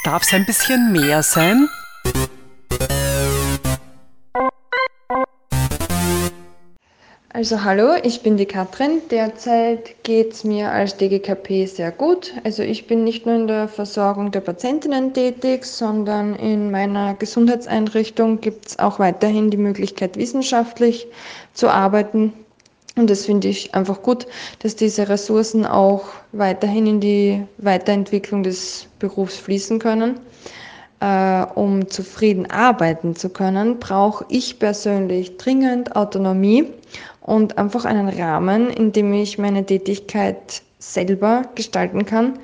Darf 0.03 0.23
es 0.23 0.33
ein 0.33 0.45
bisschen 0.45 0.91
mehr 0.91 1.23
sein? 1.23 1.67
Also 7.35 7.65
hallo, 7.65 7.95
ich 8.01 8.21
bin 8.21 8.37
die 8.37 8.45
Katrin. 8.45 9.01
Derzeit 9.11 10.01
geht 10.03 10.31
es 10.31 10.45
mir 10.45 10.71
als 10.71 10.95
DGKP 10.95 11.65
sehr 11.65 11.91
gut. 11.91 12.33
Also 12.45 12.63
ich 12.63 12.87
bin 12.87 13.03
nicht 13.03 13.25
nur 13.25 13.35
in 13.35 13.47
der 13.47 13.67
Versorgung 13.67 14.31
der 14.31 14.39
Patientinnen 14.39 15.13
tätig, 15.13 15.65
sondern 15.65 16.35
in 16.35 16.71
meiner 16.71 17.13
Gesundheitseinrichtung 17.15 18.39
gibt 18.39 18.67
es 18.67 18.79
auch 18.79 18.99
weiterhin 18.99 19.49
die 19.49 19.57
Möglichkeit, 19.57 20.15
wissenschaftlich 20.15 21.07
zu 21.53 21.67
arbeiten. 21.67 22.31
Und 22.95 23.09
das 23.09 23.25
finde 23.25 23.49
ich 23.49 23.75
einfach 23.75 24.01
gut, 24.01 24.27
dass 24.59 24.77
diese 24.77 25.09
Ressourcen 25.09 25.65
auch 25.65 26.05
weiterhin 26.31 26.87
in 26.87 26.99
die 27.01 27.43
Weiterentwicklung 27.57 28.43
des 28.43 28.87
Berufs 28.99 29.35
fließen 29.35 29.79
können. 29.79 30.21
Äh, 31.01 31.45
um 31.55 31.89
zufrieden 31.89 32.49
arbeiten 32.49 33.15
zu 33.15 33.29
können, 33.29 33.79
brauche 33.79 34.25
ich 34.29 34.59
persönlich 34.59 35.35
dringend 35.37 35.95
Autonomie 35.95 36.71
und 37.21 37.57
einfach 37.57 37.83
einen 37.83 38.07
Rahmen, 38.07 38.69
in 38.69 38.93
dem 38.93 39.13
ich 39.13 39.37
meine 39.37 39.65
Tätigkeit 39.65 40.61
selber 40.79 41.43
gestalten 41.55 42.05
kann. 42.05 42.39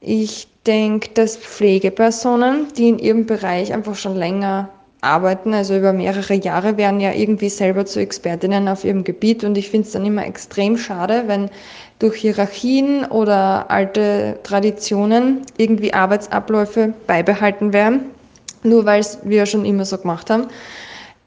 Ich 0.00 0.48
denke, 0.66 1.10
dass 1.14 1.36
Pflegepersonen, 1.36 2.66
die 2.76 2.88
in 2.88 2.98
ihrem 2.98 3.26
Bereich 3.26 3.72
einfach 3.72 3.94
schon 3.94 4.16
länger 4.16 4.68
arbeiten, 5.06 5.54
also 5.54 5.76
über 5.76 5.92
mehrere 5.92 6.34
Jahre, 6.34 6.76
werden 6.76 7.00
ja 7.00 7.12
irgendwie 7.12 7.48
selber 7.48 7.86
zu 7.86 8.00
Expertinnen 8.00 8.68
auf 8.68 8.84
ihrem 8.84 9.04
Gebiet 9.04 9.44
und 9.44 9.56
ich 9.56 9.70
finde 9.70 9.86
es 9.86 9.92
dann 9.92 10.04
immer 10.04 10.26
extrem 10.26 10.76
schade, 10.76 11.24
wenn 11.26 11.48
durch 11.98 12.16
Hierarchien 12.16 13.04
oder 13.06 13.70
alte 13.70 14.38
Traditionen 14.42 15.42
irgendwie 15.56 15.94
Arbeitsabläufe 15.94 16.92
beibehalten 17.06 17.72
werden, 17.72 18.00
nur 18.62 18.84
weil 18.84 19.00
es 19.00 19.18
wir 19.22 19.46
schon 19.46 19.64
immer 19.64 19.84
so 19.84 19.96
gemacht 19.96 20.28
haben. 20.28 20.48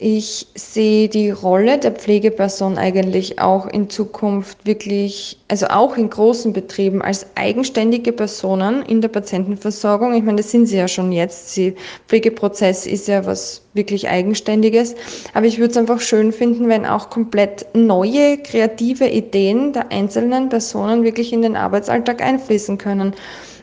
Ich 0.01 0.47
sehe 0.55 1.09
die 1.09 1.29
Rolle 1.29 1.77
der 1.77 1.91
Pflegeperson 1.91 2.77
eigentlich 2.77 3.41
auch 3.41 3.67
in 3.67 3.89
Zukunft 3.89 4.65
wirklich, 4.65 5.37
also 5.49 5.67
auch 5.67 5.97
in 5.97 6.09
großen 6.09 6.53
Betrieben 6.53 7.01
als 7.01 7.25
eigenständige 7.35 8.13
Personen 8.13 8.81
in 8.83 9.01
der 9.01 9.09
Patientenversorgung. 9.09 10.13
Ich 10.13 10.23
meine, 10.23 10.37
das 10.37 10.51
sind 10.51 10.67
sie 10.67 10.77
ja 10.77 10.87
schon 10.87 11.11
jetzt. 11.11 11.57
Der 11.57 11.73
Pflegeprozess 12.07 12.85
ist 12.87 13.09
ja 13.09 13.25
was 13.25 13.61
wirklich 13.73 14.07
Eigenständiges. 14.07 14.95
Aber 15.33 15.47
ich 15.47 15.57
würde 15.57 15.71
es 15.71 15.77
einfach 15.77 15.99
schön 15.99 16.31
finden, 16.31 16.69
wenn 16.69 16.85
auch 16.85 17.09
komplett 17.09 17.65
neue, 17.73 18.37
kreative 18.37 19.09
Ideen 19.09 19.73
der 19.73 19.91
einzelnen 19.91 20.47
Personen 20.47 21.03
wirklich 21.03 21.33
in 21.33 21.41
den 21.41 21.57
Arbeitsalltag 21.57 22.21
einfließen 22.21 22.77
können. 22.77 23.13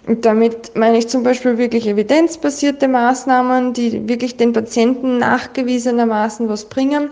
Und 0.07 0.25
damit 0.25 0.77
meine 0.77 0.99
ich 0.99 1.09
zum 1.09 1.25
Beispiel 1.25 1.59
wirklich 1.59 1.89
evidenzbasierte 1.89 2.87
Maßnahmen, 2.87 3.73
die 3.73 4.09
wirklich 4.09 4.37
den 4.37 4.53
Patienten 4.53 5.19
nachgewiesenermaßen 5.19 6.49
was 6.49 6.67
bringen. 6.67 7.11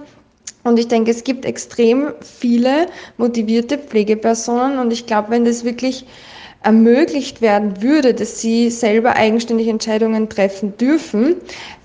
Und 0.63 0.79
ich 0.79 0.89
denke, 0.89 1.11
es 1.11 1.25
gibt 1.25 1.45
extrem 1.45 2.13
viele 2.21 2.87
motivierte 3.19 3.79
Pflegepersonen 3.79 4.79
und 4.79 4.93
ich 4.93 5.07
glaube, 5.07 5.31
wenn 5.31 5.45
das 5.45 5.65
wirklich 5.65 6.07
ermöglicht 6.63 7.43
werden 7.43 7.83
würde, 7.83 8.15
dass 8.15 8.41
sie 8.41 8.71
selber 8.71 9.17
eigenständig 9.17 9.69
Entscheidungen 9.69 10.31
treffen 10.31 10.77
dürfen, 10.79 11.37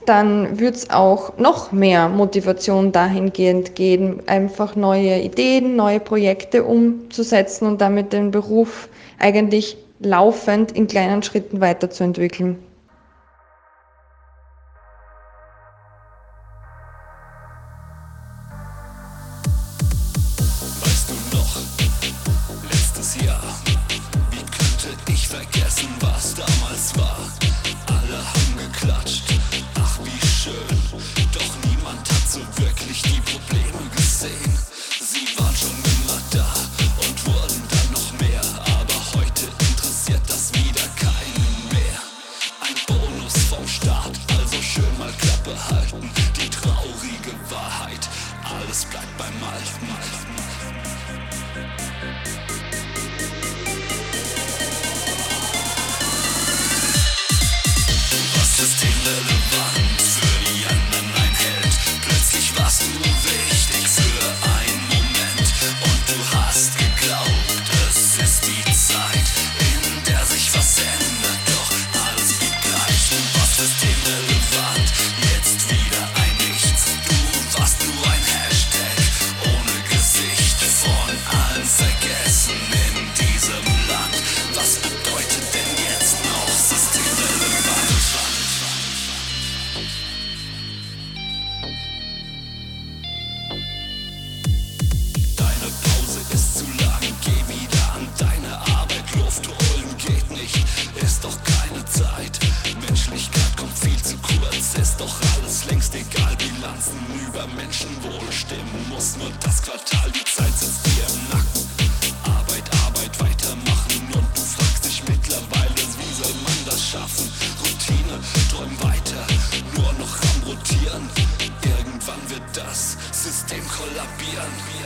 dann 0.05 0.59
würde 0.59 0.77
es 0.77 0.89
auch 0.89 1.37
noch 1.37 1.73
mehr 1.73 2.07
Motivation 2.07 2.93
dahingehend 2.93 3.75
gehen, 3.75 4.21
einfach 4.27 4.77
neue 4.77 5.19
Ideen, 5.19 5.75
neue 5.75 5.99
Projekte 5.99 6.63
umzusetzen 6.63 7.67
und 7.67 7.81
damit 7.81 8.13
den 8.13 8.31
Beruf 8.31 8.87
eigentlich 9.19 9.75
laufend 9.99 10.71
in 10.71 10.87
kleinen 10.87 11.23
Schritten 11.23 11.61
weiterzuentwickeln. 11.61 12.59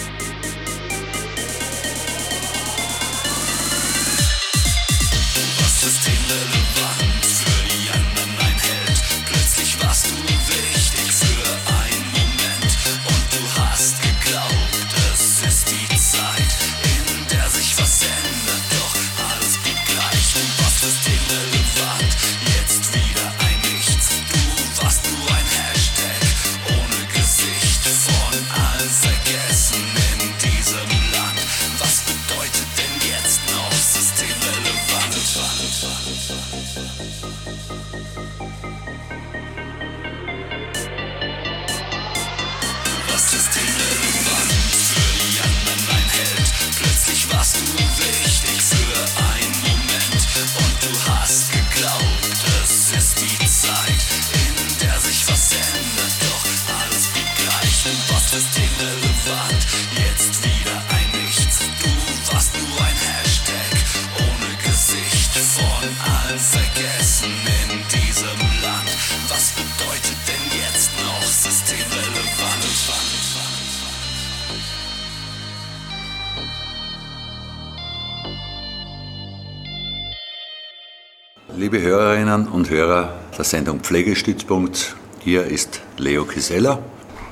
Und 82.54 82.70
Hörer 82.70 83.16
der 83.36 83.44
Sendung 83.46 83.80
Pflegestützpunkt, 83.80 84.96
hier 85.20 85.44
ist 85.44 85.82
Leo 85.98 86.24
Kisella. 86.24 86.78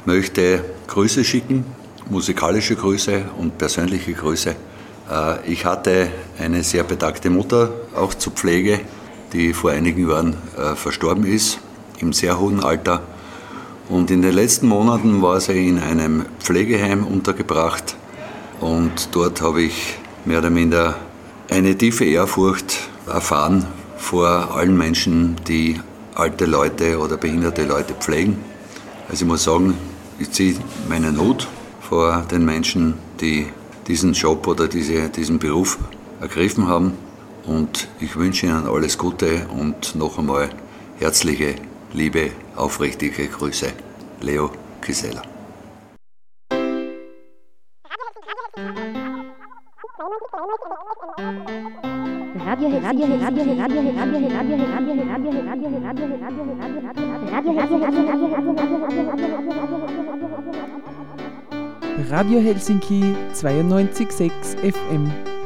Möchte 0.05 0.65
Grüße 0.88 1.23
schicken, 1.23 1.63
musikalische 2.10 2.75
Grüße 2.75 3.25
und 3.38 3.60
persönliche 3.60 4.13
Grüße. 4.13 4.55
Äh, 5.12 5.51
Ich 5.51 5.63
hatte 5.63 6.10
eine 6.39 6.63
sehr 6.63 6.84
betagte 6.84 7.29
Mutter, 7.29 7.69
auch 7.95 8.15
zur 8.15 8.34
Pflege, 8.34 8.79
die 9.31 9.53
vor 9.53 9.69
einigen 9.69 10.10
Jahren 10.10 10.36
äh, 10.57 10.75
verstorben 10.75 11.25
ist, 11.25 11.60
im 11.99 12.13
sehr 12.13 12.39
hohen 12.39 12.60
Alter. 12.60 13.03
Und 13.89 14.10
in 14.10 14.23
den 14.23 14.34
letzten 14.34 14.67
Monaten 14.67 15.21
war 15.21 15.39
sie 15.39 15.67
in 15.67 15.77
einem 15.77 16.25
Pflegeheim 16.39 17.05
untergebracht 17.05 17.95
und 18.60 19.10
dort 19.12 19.39
habe 19.41 19.62
ich 19.62 19.99
mehr 20.25 20.39
oder 20.39 20.49
minder 20.49 20.95
eine 21.47 21.77
tiefe 21.77 22.05
Ehrfurcht 22.05 22.89
erfahren 23.05 23.67
vor 24.01 24.55
allen 24.55 24.77
Menschen, 24.77 25.37
die 25.47 25.79
alte 26.15 26.45
Leute 26.45 26.99
oder 26.99 27.17
behinderte 27.17 27.65
Leute 27.65 27.93
pflegen. 27.93 28.43
Also 29.07 29.23
ich 29.23 29.27
muss 29.27 29.43
sagen, 29.43 29.75
ich 30.19 30.31
ziehe 30.31 30.55
meinen 30.89 31.19
Hut 31.19 31.47
vor 31.81 32.25
den 32.29 32.43
Menschen, 32.43 32.95
die 33.21 33.47
diesen 33.87 34.13
Job 34.13 34.47
oder 34.47 34.67
diese, 34.67 35.09
diesen 35.09 35.39
Beruf 35.39 35.77
ergriffen 36.19 36.67
haben. 36.67 36.93
Und 37.45 37.87
ich 37.99 38.15
wünsche 38.15 38.47
Ihnen 38.47 38.67
alles 38.67 38.97
Gute 38.97 39.47
und 39.55 39.95
noch 39.95 40.17
einmal 40.17 40.49
herzliche, 40.99 41.55
liebe, 41.93 42.31
aufrichtige 42.55 43.27
Grüße. 43.27 43.67
Leo 44.21 44.51
Kisela. 44.81 45.30
Radio 62.09 62.39
Helsinki 62.39 63.15
92.6 63.33 64.31
FM. 64.73 65.40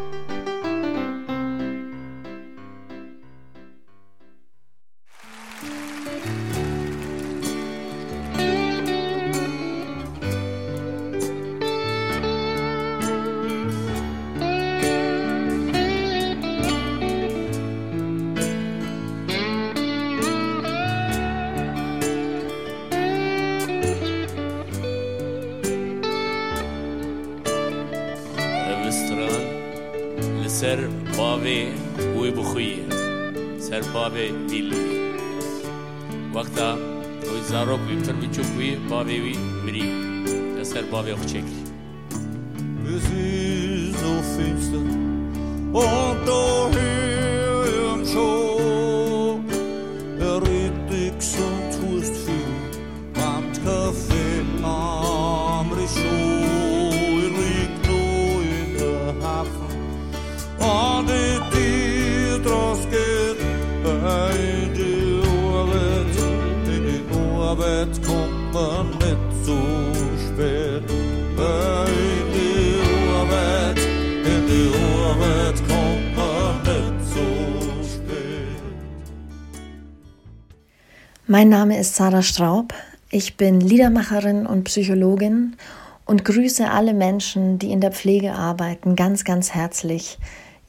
Mein 81.27 81.49
Name 81.49 81.77
ist 81.77 81.95
Sarah 81.95 82.21
Straub. 82.21 82.73
Ich 83.11 83.35
bin 83.35 83.59
Liedermacherin 83.59 84.45
und 84.45 84.63
Psychologin 84.63 85.57
und 86.05 86.23
grüße 86.23 86.69
alle 86.69 86.93
Menschen, 86.93 87.59
die 87.59 87.71
in 87.71 87.81
der 87.81 87.91
Pflege 87.91 88.33
arbeiten, 88.33 88.95
ganz, 88.95 89.25
ganz 89.25 89.51
herzlich. 89.51 90.17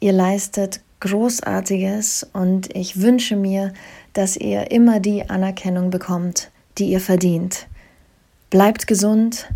Ihr 0.01 0.13
leistet 0.13 0.81
Großartiges 1.01 2.27
und 2.33 2.75
ich 2.75 3.01
wünsche 3.01 3.37
mir, 3.37 3.73
dass 4.13 4.37
ihr 4.37 4.71
immer 4.71 4.99
die 5.01 5.31
Anerkennung 5.31 5.91
bekommt, 5.91 6.51
die 6.79 6.91
ihr 6.91 7.01
verdient. 7.01 7.69
Bleibt 8.57 8.87
gesund, 8.87 9.51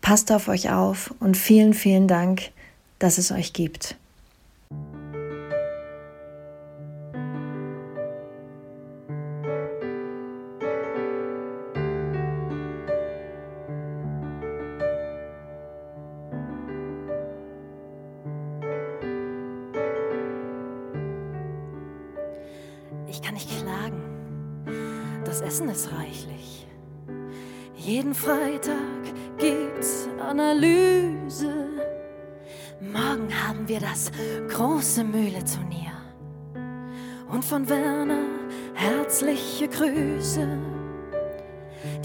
passt 0.00 0.32
auf 0.32 0.48
euch 0.48 0.70
auf 0.70 1.14
und 1.20 1.36
vielen, 1.36 1.74
vielen 1.74 2.08
Dank, 2.08 2.52
dass 2.98 3.18
es 3.18 3.30
euch 3.30 3.52
gibt. 3.52 3.96
Das 33.88 34.10
große 34.48 35.04
Mühleturnier. 35.04 35.92
Und 37.30 37.44
von 37.44 37.68
Werner 37.68 38.24
herzliche 38.74 39.68
Grüße. 39.68 40.46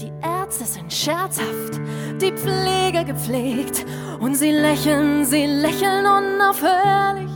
Die 0.00 0.12
Ärzte 0.22 0.64
sind 0.64 0.92
scherzhaft, 0.92 1.80
die 2.20 2.32
Pfleger 2.32 3.04
gepflegt 3.04 3.84
und 4.20 4.34
sie 4.34 4.52
lächeln, 4.52 5.24
sie 5.24 5.46
lächeln 5.46 6.06
unaufhörlich. 6.06 7.30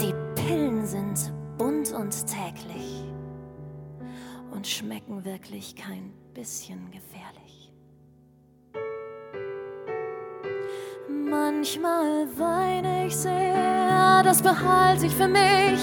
Die 0.00 0.14
Pillen 0.40 0.86
sind 0.86 1.32
bunt 1.56 1.92
und 1.92 2.14
täglich 2.26 3.04
und 4.52 4.66
schmecken 4.66 5.24
wirklich 5.24 5.74
kein 5.74 6.12
bisschen 6.34 6.90
gefährlich. 6.90 7.47
Manchmal 11.30 12.26
weine 12.38 13.06
ich 13.06 13.16
sehr, 13.16 14.22
das 14.22 14.40
behalte 14.40 15.06
ich 15.06 15.14
für 15.14 15.28
mich, 15.28 15.78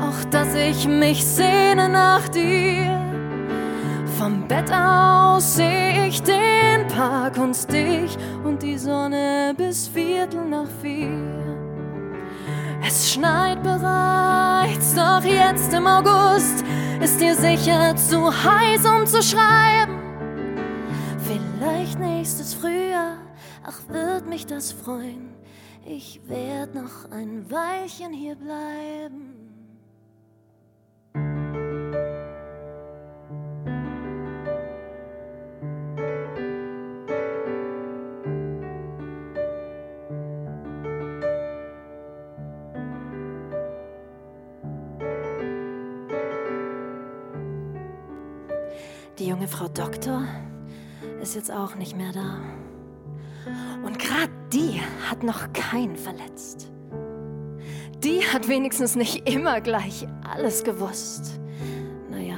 auch 0.00 0.24
dass 0.30 0.54
ich 0.54 0.86
mich 0.86 1.24
sehne 1.24 1.88
nach 1.88 2.28
dir. 2.28 3.00
Vom 4.18 4.46
Bett 4.46 4.70
aus 4.72 5.56
sehe 5.56 6.06
ich 6.06 6.22
den 6.22 6.86
Park 6.94 7.38
und 7.38 7.72
dich 7.72 8.16
und 8.44 8.62
die 8.62 8.78
Sonne 8.78 9.52
bis 9.56 9.88
Viertel 9.88 10.44
nach 10.44 10.68
vier. 10.80 11.42
Es 12.86 13.12
schneit 13.12 13.62
bereits, 13.62 14.94
doch 14.94 15.24
jetzt 15.24 15.74
im 15.74 15.86
August 15.88 16.64
ist 17.00 17.20
dir 17.20 17.34
sicher 17.34 17.96
zu 17.96 18.30
heiß, 18.30 18.86
um 18.86 19.06
zu 19.06 19.20
schreiben. 19.22 19.98
Vielleicht 21.18 21.98
nächstes 21.98 22.54
Frühjahr, 22.54 23.23
ach 23.64 23.88
wird 23.88 24.26
mich 24.26 24.46
das 24.46 24.72
freuen. 24.72 25.34
Ich 25.86 26.20
werd 26.28 26.74
noch 26.74 27.10
ein 27.10 27.50
Weilchen 27.50 28.12
hier 28.12 28.36
bleiben. 28.36 29.40
Die 49.18 49.28
junge 49.28 49.48
Frau 49.48 49.68
Doktor 49.68 50.26
ist 51.22 51.34
jetzt 51.34 51.50
auch 51.50 51.76
nicht 51.76 51.96
mehr 51.96 52.12
da. 52.12 52.63
Und 53.84 53.98
gerade 53.98 54.32
die 54.52 54.80
hat 55.08 55.22
noch 55.22 55.52
keinen 55.52 55.96
verletzt. 55.96 56.70
Die 58.02 58.20
hat 58.20 58.48
wenigstens 58.48 58.96
nicht 58.96 59.28
immer 59.28 59.60
gleich 59.60 60.06
alles 60.28 60.64
gewusst. 60.64 61.40
Naja, 62.10 62.36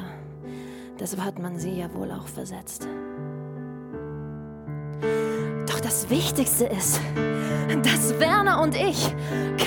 deshalb 1.00 1.24
hat 1.24 1.38
man 1.38 1.58
sie 1.58 1.72
ja 1.78 1.92
wohl 1.92 2.10
auch 2.12 2.28
versetzt. 2.28 2.88
Doch 5.66 5.80
das 5.80 6.08
Wichtigste 6.08 6.66
ist, 6.66 7.00
dass 7.82 8.18
Werner 8.20 8.62
und 8.62 8.76
ich 8.76 9.14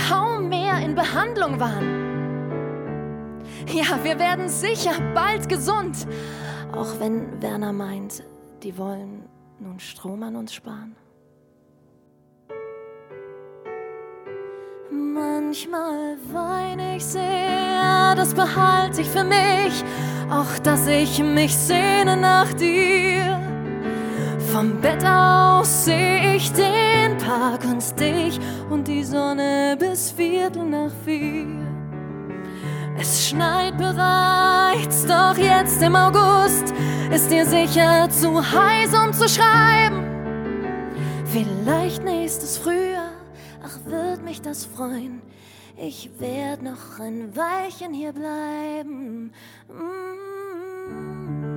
kaum 0.07 0.49
mehr 0.49 0.77
in 0.79 0.95
Behandlung 0.95 1.59
waren. 1.59 2.09
Ja, 3.67 4.03
wir 4.03 4.17
werden 4.19 4.49
sicher 4.49 4.93
bald 5.13 5.49
gesund. 5.49 6.07
Auch 6.71 6.99
wenn 6.99 7.41
Werner 7.41 7.73
meint, 7.73 8.23
die 8.63 8.77
wollen 8.77 9.25
nun 9.59 9.79
Strom 9.79 10.23
an 10.23 10.35
uns 10.35 10.53
sparen. 10.53 10.95
Manchmal 14.91 16.17
weine 16.34 16.97
ich 16.97 17.06
sehr, 17.06 18.15
das 18.15 18.34
behalte 18.34 19.02
ich 19.02 19.08
für 19.08 19.23
mich, 19.23 19.84
auch 20.32 20.58
dass 20.63 20.88
ich 20.88 21.19
mich 21.19 21.56
sehne 21.56 22.17
nach 22.17 22.52
dir. 22.54 23.39
Vom 24.52 24.82
Bett 24.82 25.06
aus 25.06 25.86
sehe 25.86 26.36
ich 26.36 26.52
den 26.54 27.17
Park 27.17 27.65
und 27.65 27.99
dich 27.99 28.39
und 28.71 28.88
die 28.88 29.04
Sonne 29.04 29.78
bis 29.78 30.10
Viertel 30.10 30.65
nach 30.65 30.91
vier. 31.06 31.45
Es 32.99 33.30
schneit 33.30 33.78
bereits, 33.78 35.06
doch 35.06 35.38
jetzt 35.38 35.84
im 35.84 35.95
August 35.95 36.73
ist 37.13 37.30
dir 37.30 37.45
sicher 37.45 38.10
zu 38.10 38.41
heiß, 38.41 38.93
um 38.93 39.13
zu 39.13 39.30
schreiben. 39.30 40.04
Vielleicht 41.25 42.04
nächstes 42.04 42.58
Frühjahr, 42.58 42.98
wird 43.89 44.23
mich 44.23 44.41
das 44.41 44.65
freuen. 44.65 45.21
Ich 45.78 46.10
werd 46.19 46.62
noch 46.62 46.99
ein 46.99 47.36
Weilchen 47.36 47.93
hier 47.93 48.13
bleiben. 48.13 49.32
Mm. 49.67 51.48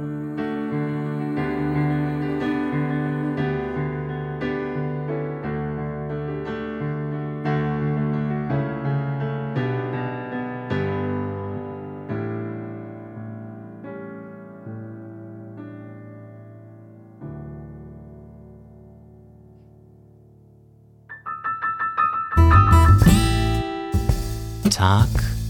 Tag 24.82 25.06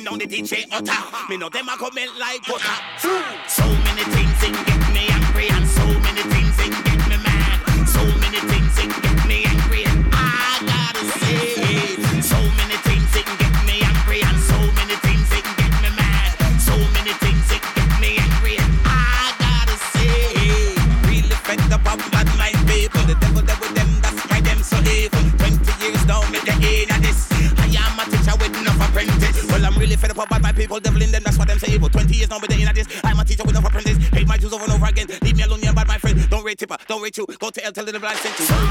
Him 0.00 0.04
down 0.06 0.18
the 0.18 0.26
DJ 0.26 0.64
Otter. 0.72 1.28
Me 1.28 1.36
know 1.36 1.48
them 1.50 1.68
a 1.68 1.76
comment 1.76 2.10
like 2.18 2.46
butter. 2.46 3.09
Go 37.16 37.50
to 37.50 37.60
hell, 37.60 37.72
tell 37.72 37.84
them 37.84 38.04
I 38.04 38.14
sent 38.14 38.38
you. 38.38 38.69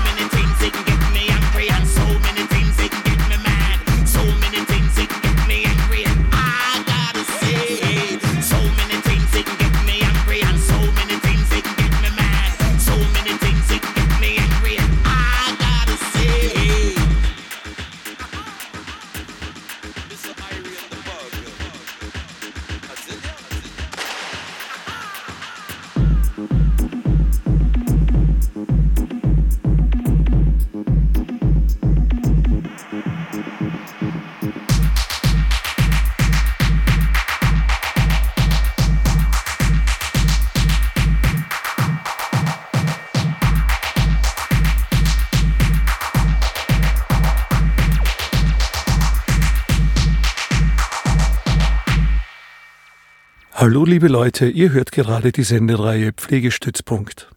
Hallo 53.69 53.85
liebe 53.85 54.07
Leute, 54.07 54.49
ihr 54.49 54.71
hört 54.71 54.91
gerade 54.91 55.31
die 55.31 55.43
Sendereihe 55.43 56.11
Pflegestützpunkt. 56.11 57.29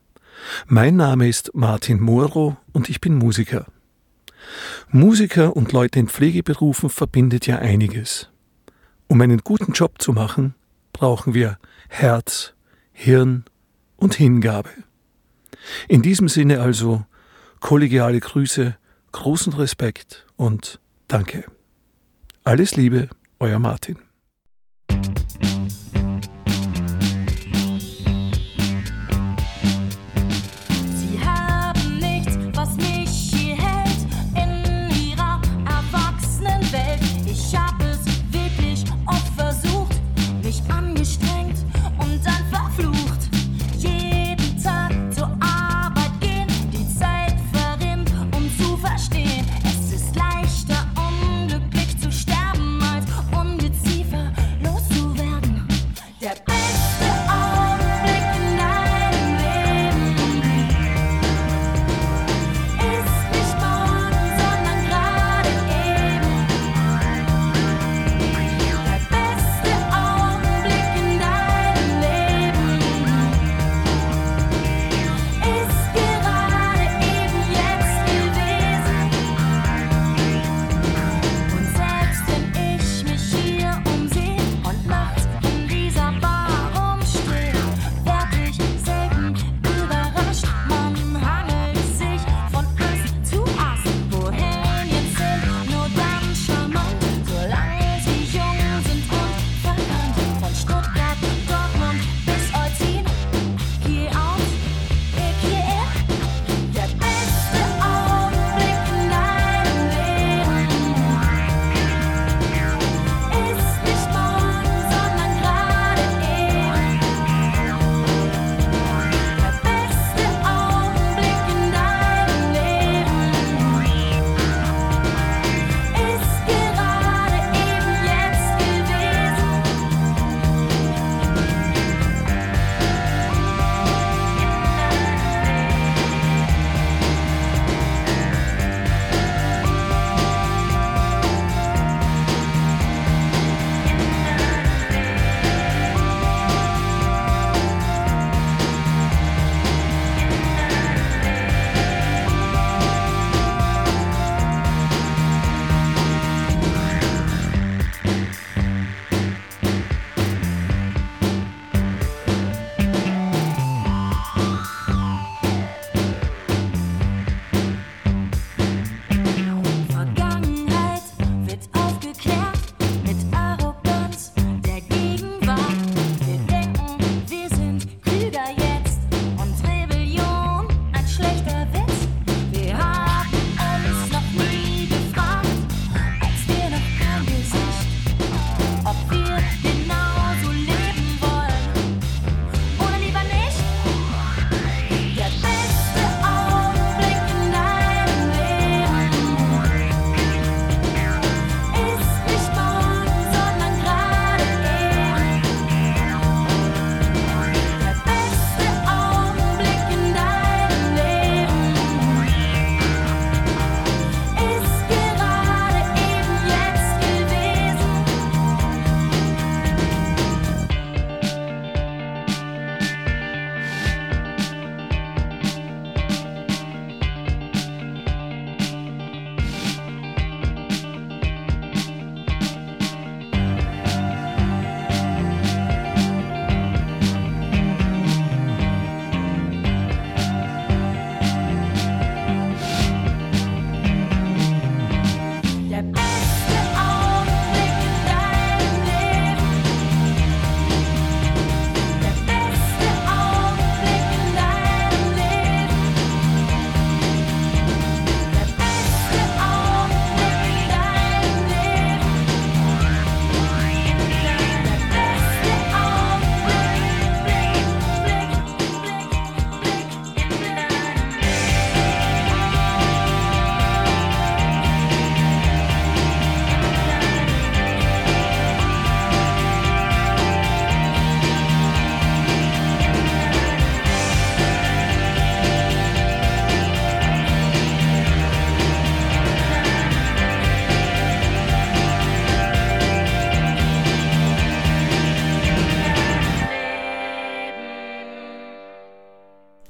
Mein 0.67 0.97
Name 0.97 1.29
ist 1.29 1.51
Martin 1.53 2.01
Moro 2.01 2.57
und 2.73 2.89
ich 2.89 3.03
bin 3.03 3.17
Musiker. 3.17 3.67
Musiker 4.89 5.55
und 5.55 5.73
Leute 5.73 5.99
in 5.99 6.09
Pflegeberufen 6.09 6.89
verbindet 6.89 7.47
ja 7.47 7.59
einiges. 7.59 8.31
Um 9.09 9.21
einen 9.21 9.41
guten 9.45 9.73
Job 9.73 10.01
zu 10.01 10.15
machen, 10.15 10.55
brauchen 10.95 11.35
wir 11.35 11.59
Herz, 11.91 12.55
Hirn 12.93 13.45
und 13.97 14.15
Hingabe. 14.15 14.71
In 15.87 16.01
diesem 16.01 16.29
Sinne 16.29 16.63
also 16.63 17.05
kollegiale 17.61 18.21
Grüße, 18.21 18.75
großen 19.13 19.53
Respekt 19.53 20.25
und 20.37 20.81
Danke. 21.09 21.45
Alles 22.43 22.75
Liebe, 22.75 23.11
euer 23.39 23.59
Martin. 23.59 23.99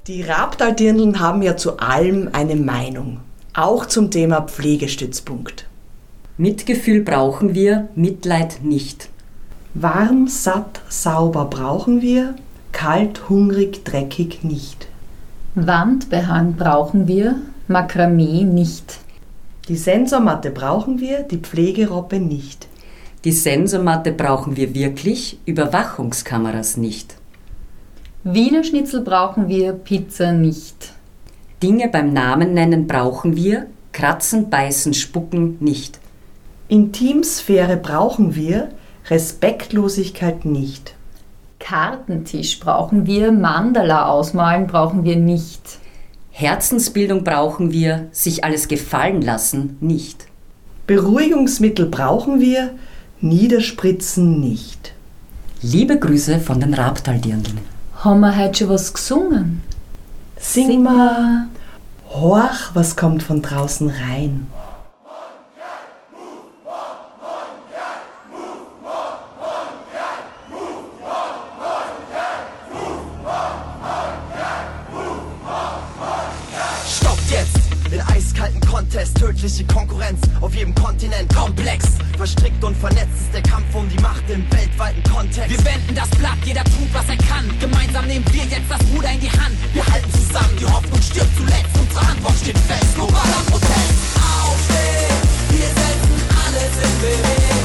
Die 0.07 0.21
Rabtaldirndln 0.21 1.21
haben 1.21 1.41
ja 1.41 1.55
zu 1.55 1.77
allem 1.77 2.27
eine 2.33 2.57
Meinung, 2.57 3.21
auch 3.53 3.85
zum 3.85 4.11
Thema 4.11 4.41
Pflegestützpunkt. 4.41 5.65
Mitgefühl 6.37 7.03
brauchen 7.03 7.55
wir, 7.55 7.87
Mitleid 7.95 8.63
nicht. 8.63 9.07
Warm, 9.73 10.27
satt, 10.27 10.81
sauber 10.89 11.45
brauchen 11.45 12.01
wir, 12.01 12.35
kalt, 12.73 13.29
hungrig, 13.29 13.85
dreckig 13.85 14.43
nicht. 14.43 14.87
Wandbehang 15.55 16.57
brauchen 16.57 17.07
wir, 17.07 17.37
Makramee 17.69 18.43
nicht. 18.43 18.97
Die 19.69 19.77
Sensormatte 19.77 20.51
brauchen 20.51 20.99
wir, 20.99 21.23
die 21.23 21.37
Pflegeroppe 21.37 22.19
nicht. 22.19 22.67
Die 23.23 23.31
Sensormatte 23.31 24.11
brauchen 24.11 24.57
wir 24.57 24.75
wirklich, 24.75 25.39
Überwachungskameras 25.45 26.75
nicht. 26.75 27.15
Wiener 28.25 28.63
Schnitzel 28.63 29.01
brauchen 29.01 29.49
wir, 29.49 29.73
Pizza 29.73 30.31
nicht. 30.31 30.93
Dinge 31.61 31.89
beim 31.89 32.13
Namen 32.13 32.53
nennen 32.53 32.87
brauchen 32.87 33.35
wir, 33.35 33.65
kratzen, 33.91 34.49
beißen, 34.49 34.93
spucken 34.93 35.57
nicht. 35.59 35.99
Intimsphäre 36.69 37.75
brauchen 37.75 38.33
wir, 38.33 38.69
Respektlosigkeit 39.09 40.45
nicht. 40.45 40.95
Kartentisch 41.59 42.61
brauchen 42.61 43.05
wir, 43.05 43.33
Mandala 43.33 44.05
ausmalen 44.07 44.67
brauchen 44.67 45.03
wir 45.03 45.17
nicht. 45.17 45.79
Herzensbildung 46.31 47.25
brauchen 47.25 47.73
wir, 47.73 48.07
sich 48.11 48.45
alles 48.45 48.69
gefallen 48.69 49.21
lassen 49.21 49.75
nicht. 49.81 50.27
Beruhigungsmittel 50.87 51.87
brauchen 51.87 52.39
wir, 52.39 52.71
Niederspritzen 53.19 54.39
nicht. 54.39 54.93
Liebe 55.61 55.99
Grüße 55.99 56.39
von 56.39 56.61
den 56.61 56.73
Rabtaldirndln. 56.73 57.72
Haben 58.03 58.19
wir 58.19 58.37
heute 58.37 58.57
schon 58.57 58.69
was 58.69 58.93
gesungen? 58.93 59.61
Sing, 60.35 60.67
Sing 60.67 60.83
mal. 60.83 61.47
Horch, 62.09 62.71
was 62.73 62.97
kommt 62.97 63.23
von 63.23 63.41
draußen 63.41 63.89
rein. 63.89 64.47
Tödliche 79.23 79.63
Konkurrenz 79.65 80.19
auf 80.41 80.53
jedem 80.53 80.75
Kontinent 80.75 81.33
komplex. 81.33 81.85
Verstrickt 82.17 82.61
und 82.61 82.75
vernetzt 82.75 83.15
ist 83.21 83.33
der 83.33 83.41
Kampf 83.41 83.73
um 83.73 83.87
die 83.87 84.01
Macht 84.01 84.29
im 84.29 84.43
weltweiten 84.51 85.01
Kontext. 85.03 85.49
Wir 85.49 85.63
wenden 85.63 85.95
das 85.95 86.09
Blatt, 86.19 86.37
jeder 86.43 86.63
tut, 86.65 86.91
was 86.91 87.07
er 87.07 87.15
kann. 87.15 87.47
Gemeinsam 87.59 88.05
nehmen 88.05 88.25
wir 88.33 88.43
jetzt 88.43 88.69
das 88.69 88.81
Ruder 88.93 89.11
in 89.11 89.21
die 89.21 89.31
Hand. 89.31 89.55
Wir 89.71 89.85
halten 89.87 90.11
zusammen, 90.11 90.55
die 90.59 90.65
Hoffnung 90.65 91.01
stirbt 91.01 91.35
zuletzt. 91.37 91.71
Unsere 91.79 92.05
Antwort 92.05 92.35
steht 92.35 92.57
fest, 92.57 92.95
globaler 92.95 93.43
Protest. 93.47 93.95
Aufstehen, 94.43 95.21
wir 95.51 95.67
setzen 95.71 96.19
alles 96.43 96.73
in 96.83 96.99
Bewegung. 96.99 97.62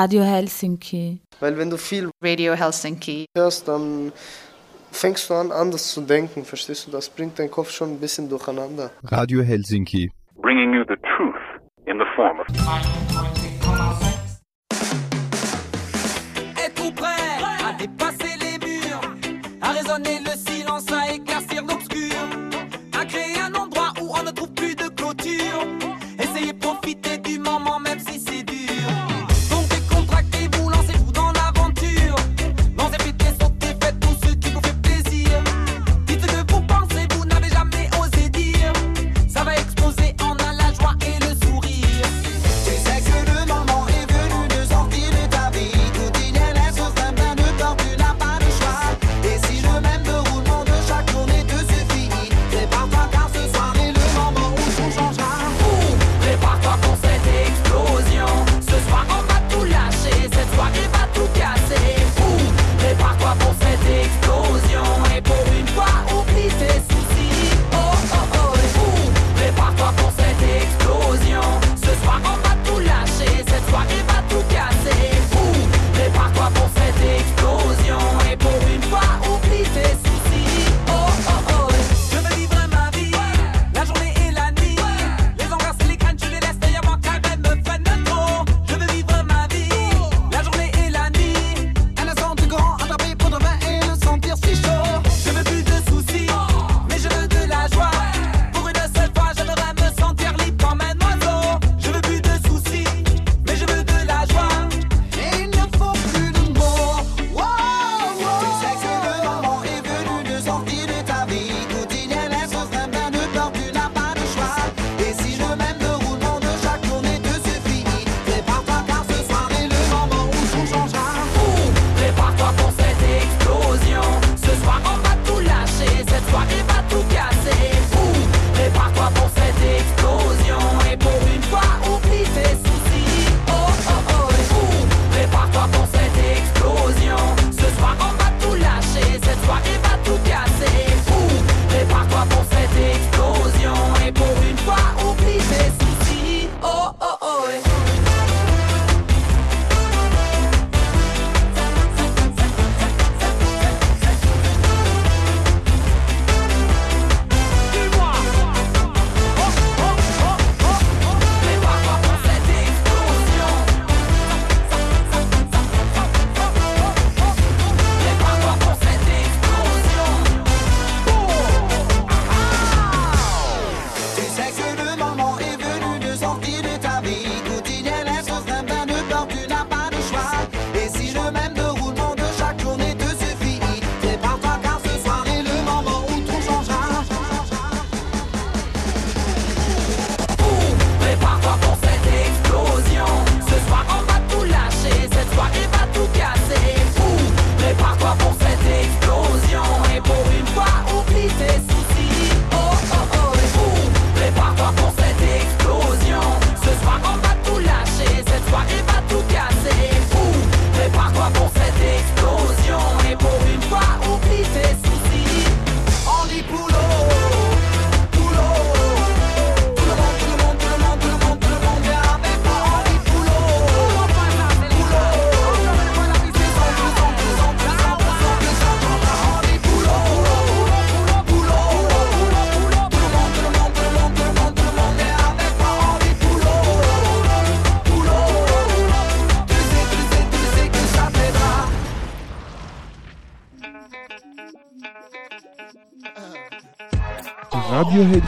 Radio 0.00 0.22
Helsinki. 0.22 1.20
Weil 1.40 1.58
wenn 1.58 1.68
du 1.68 1.76
viel 1.76 2.08
Radio 2.22 2.54
Helsinki. 2.54 3.26
hörst, 3.36 3.68
dann 3.68 4.12
fängst 4.90 5.28
du 5.28 5.34
an, 5.34 5.52
anders 5.52 5.92
zu 5.92 6.00
denken, 6.00 6.42
verstehst 6.46 6.86
du? 6.86 6.90
Das 6.90 7.10
bringt 7.10 7.38
deinen 7.38 7.50
Kopf 7.50 7.70
schon 7.70 7.90
ein 7.90 8.00
bisschen 8.00 8.26
durcheinander. 8.26 8.90
Radio 9.04 9.42
Helsinki. 9.42 10.10
bringing 10.40 10.72
you 10.72 10.84
the 10.88 10.96
truth 11.16 11.42
in 11.86 11.98
the 11.98 12.06
form 12.16 12.40
of 12.40 12.46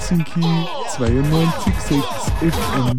Helsinki 0.03 0.41
92.6 0.41 2.03
FM. 2.41 2.99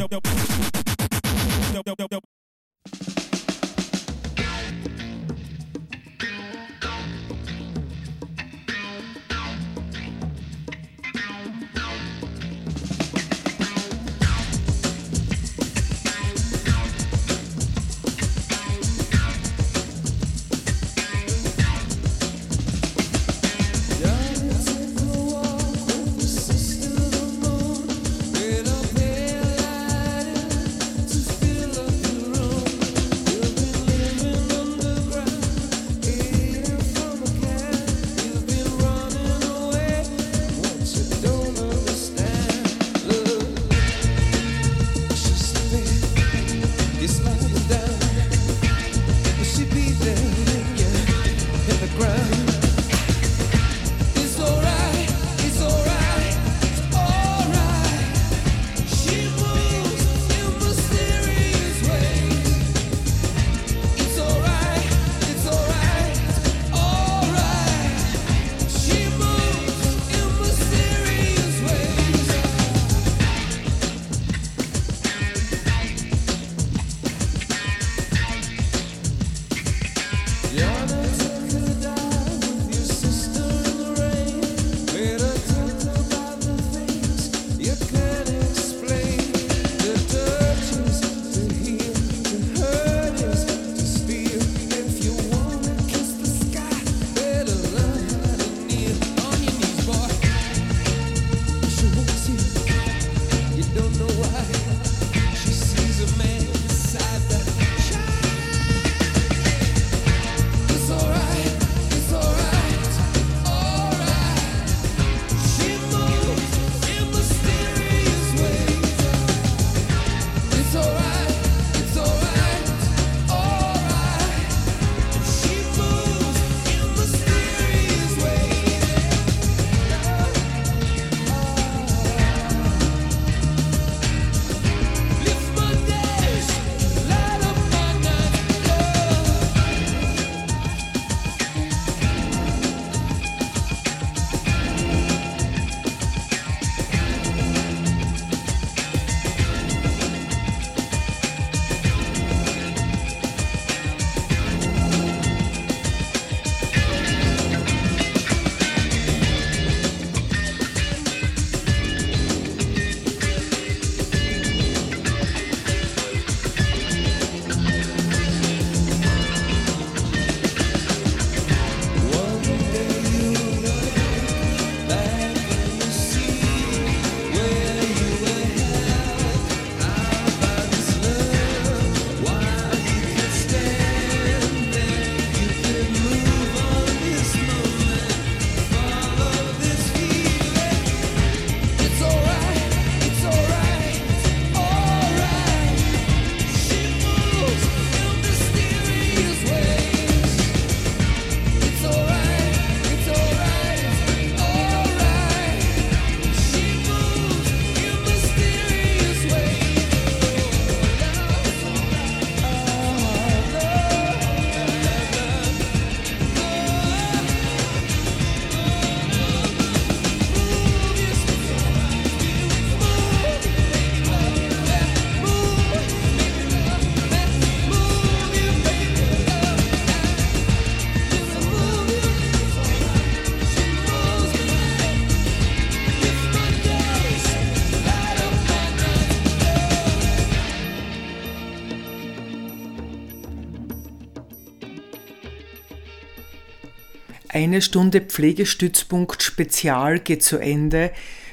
Eine 247.44 247.62
Stunde 247.62 248.00
Pflegestützpunkt 248.00 249.22
Spezial 249.22 250.00
geht 250.00 250.24
zu 250.24 250.38
Ende 250.38 250.92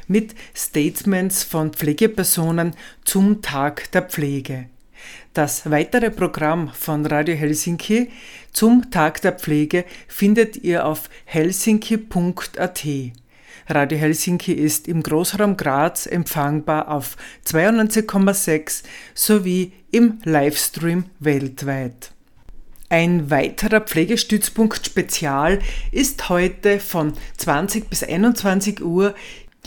mit 0.09 0.35
Statements 0.57 1.45
von 1.45 1.73
Pflegepersonen 1.73 2.75
zum 3.05 3.43
Tag 3.43 3.93
der 3.93 4.03
Pflege. 4.03 4.67
Das 5.35 5.71
weitere 5.71 6.11
Programm 6.11 6.73
von 6.75 7.07
Radio 7.07 7.37
Helsinki 7.37 8.11
zum 8.53 8.91
Tag 8.91 9.23
der 9.23 9.35
Pflege 9.35 9.85
findet 10.09 10.57
ihr 10.57 10.85
auf 10.85 11.09
helsinki.at. 11.27 12.85
Radio 13.69 13.99
Helsinki 13.99 14.53
ist 14.53 14.89
im 14.89 15.05
Großraum 15.05 15.57
Graz 15.57 16.07
empfangbar 16.07 16.89
auf 16.89 17.17
92,6 17.47 18.83
sowie 19.15 19.75
im 19.93 20.19
Livestream 20.25 21.05
weltweit. 21.21 22.11
Ein 22.93 23.31
weiterer 23.31 23.83
Pflegestützpunkt 23.83 24.85
Spezial 24.85 25.61
ist 25.93 26.29
heute 26.29 26.81
von 26.81 27.13
20 27.37 27.89
bis 27.89 28.03
21 28.03 28.83
Uhr. 28.83 29.15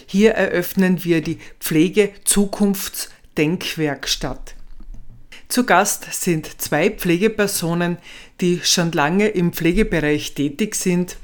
Hier 0.07 0.34
eröffnen 0.34 1.05
wir 1.05 1.21
die 1.21 1.38
Pflege 1.57 2.09
Zukunftsdenkwerkstatt. 2.26 4.55
Zu 5.47 5.65
Gast 5.65 6.05
sind 6.11 6.61
zwei 6.61 6.89
Pflegepersonen, 6.89 7.95
die 8.41 8.59
schon 8.61 8.91
lange 8.91 9.30
im 9.30 9.53
Pflegebereich 9.53 10.34
tätig 10.34 10.76
sind. 10.76 11.15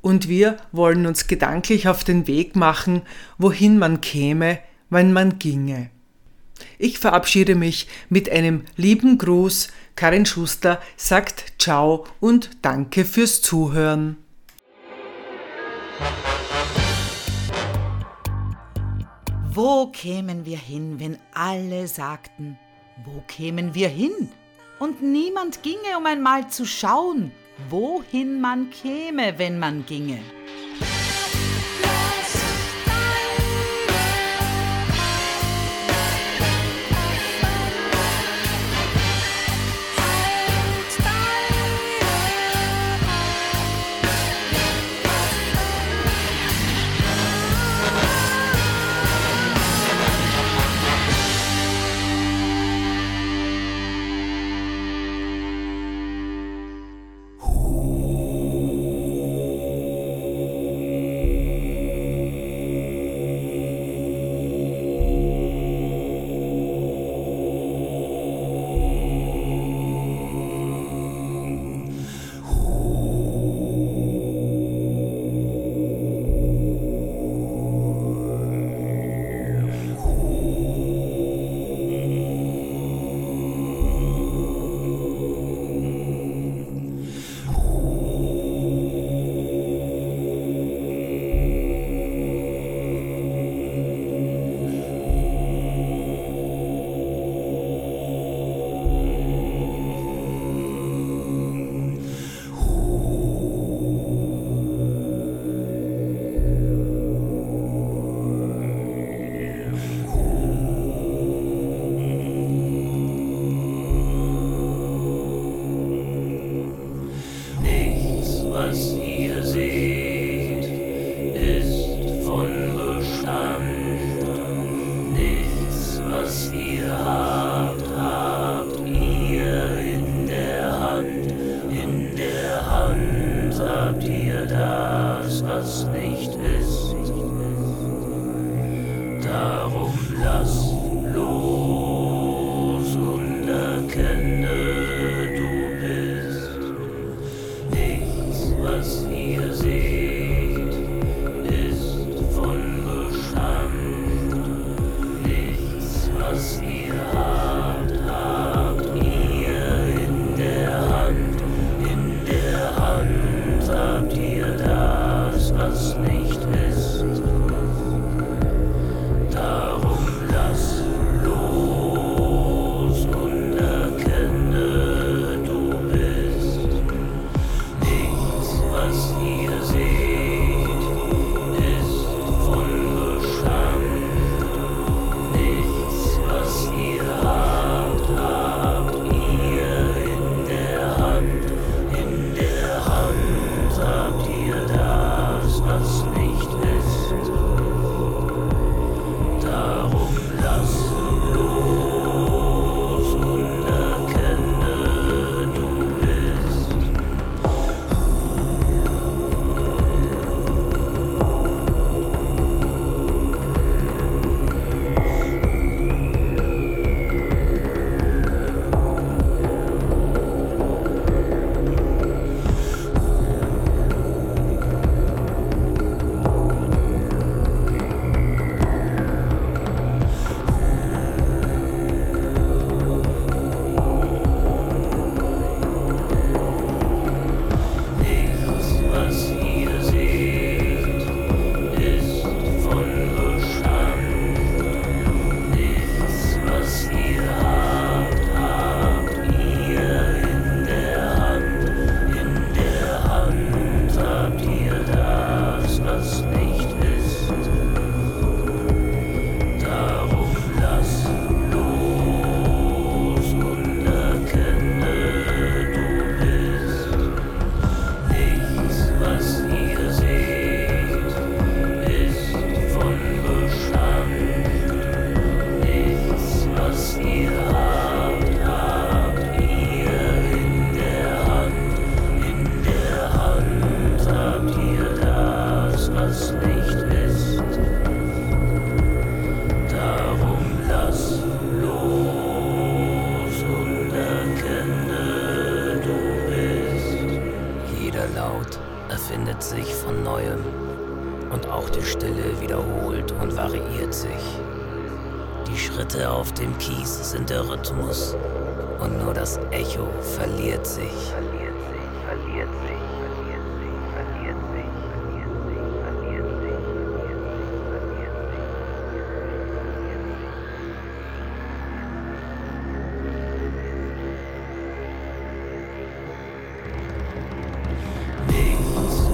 Und 0.00 0.30
wir 0.30 0.56
wollen 0.72 1.04
uns 1.04 1.26
gedanklich 1.26 1.88
auf 1.88 2.04
den 2.04 2.26
Weg 2.26 2.56
machen, 2.56 3.02
wohin 3.36 3.78
man 3.78 4.00
käme, 4.00 4.60
wenn 4.88 5.12
man 5.12 5.38
ginge. 5.38 5.90
Ich 6.78 6.98
verabschiede 6.98 7.54
mich 7.54 7.86
mit 8.08 8.30
einem 8.30 8.62
lieben 8.76 9.18
Gruß 9.18 9.68
Karin 9.98 10.24
Schuster 10.26 10.80
sagt 10.96 11.54
Ciao 11.60 12.06
und 12.20 12.50
danke 12.62 13.04
fürs 13.04 13.42
Zuhören. 13.42 14.16
Wo 19.50 19.88
kämen 19.88 20.46
wir 20.46 20.56
hin, 20.56 21.00
wenn 21.00 21.18
alle 21.34 21.88
sagten, 21.88 22.56
wo 23.04 23.24
kämen 23.26 23.74
wir 23.74 23.88
hin? 23.88 24.12
Und 24.78 25.02
niemand 25.02 25.64
ginge, 25.64 25.98
um 25.98 26.06
einmal 26.06 26.48
zu 26.48 26.64
schauen, 26.64 27.32
wohin 27.68 28.40
man 28.40 28.70
käme, 28.70 29.36
wenn 29.40 29.58
man 29.58 29.84
ginge. 29.84 30.20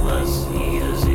Mas, 0.04 0.46
e. 0.52 1.13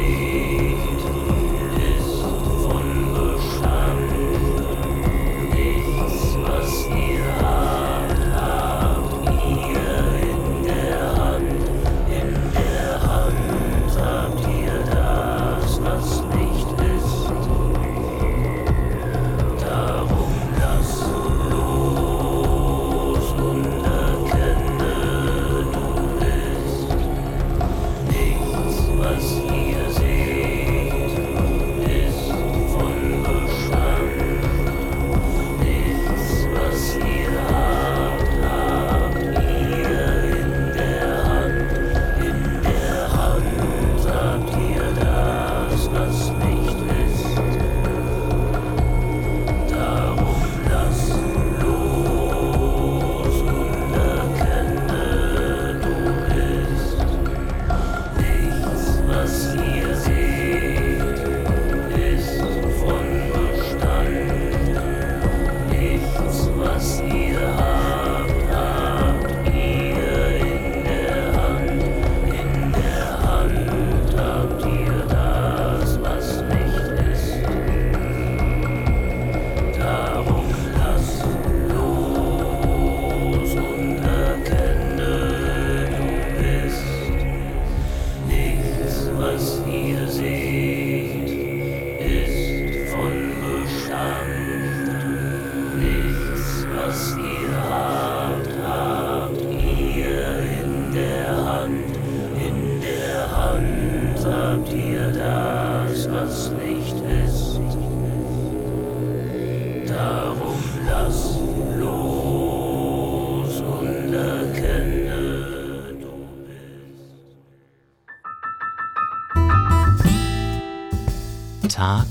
Tag 121.79 122.07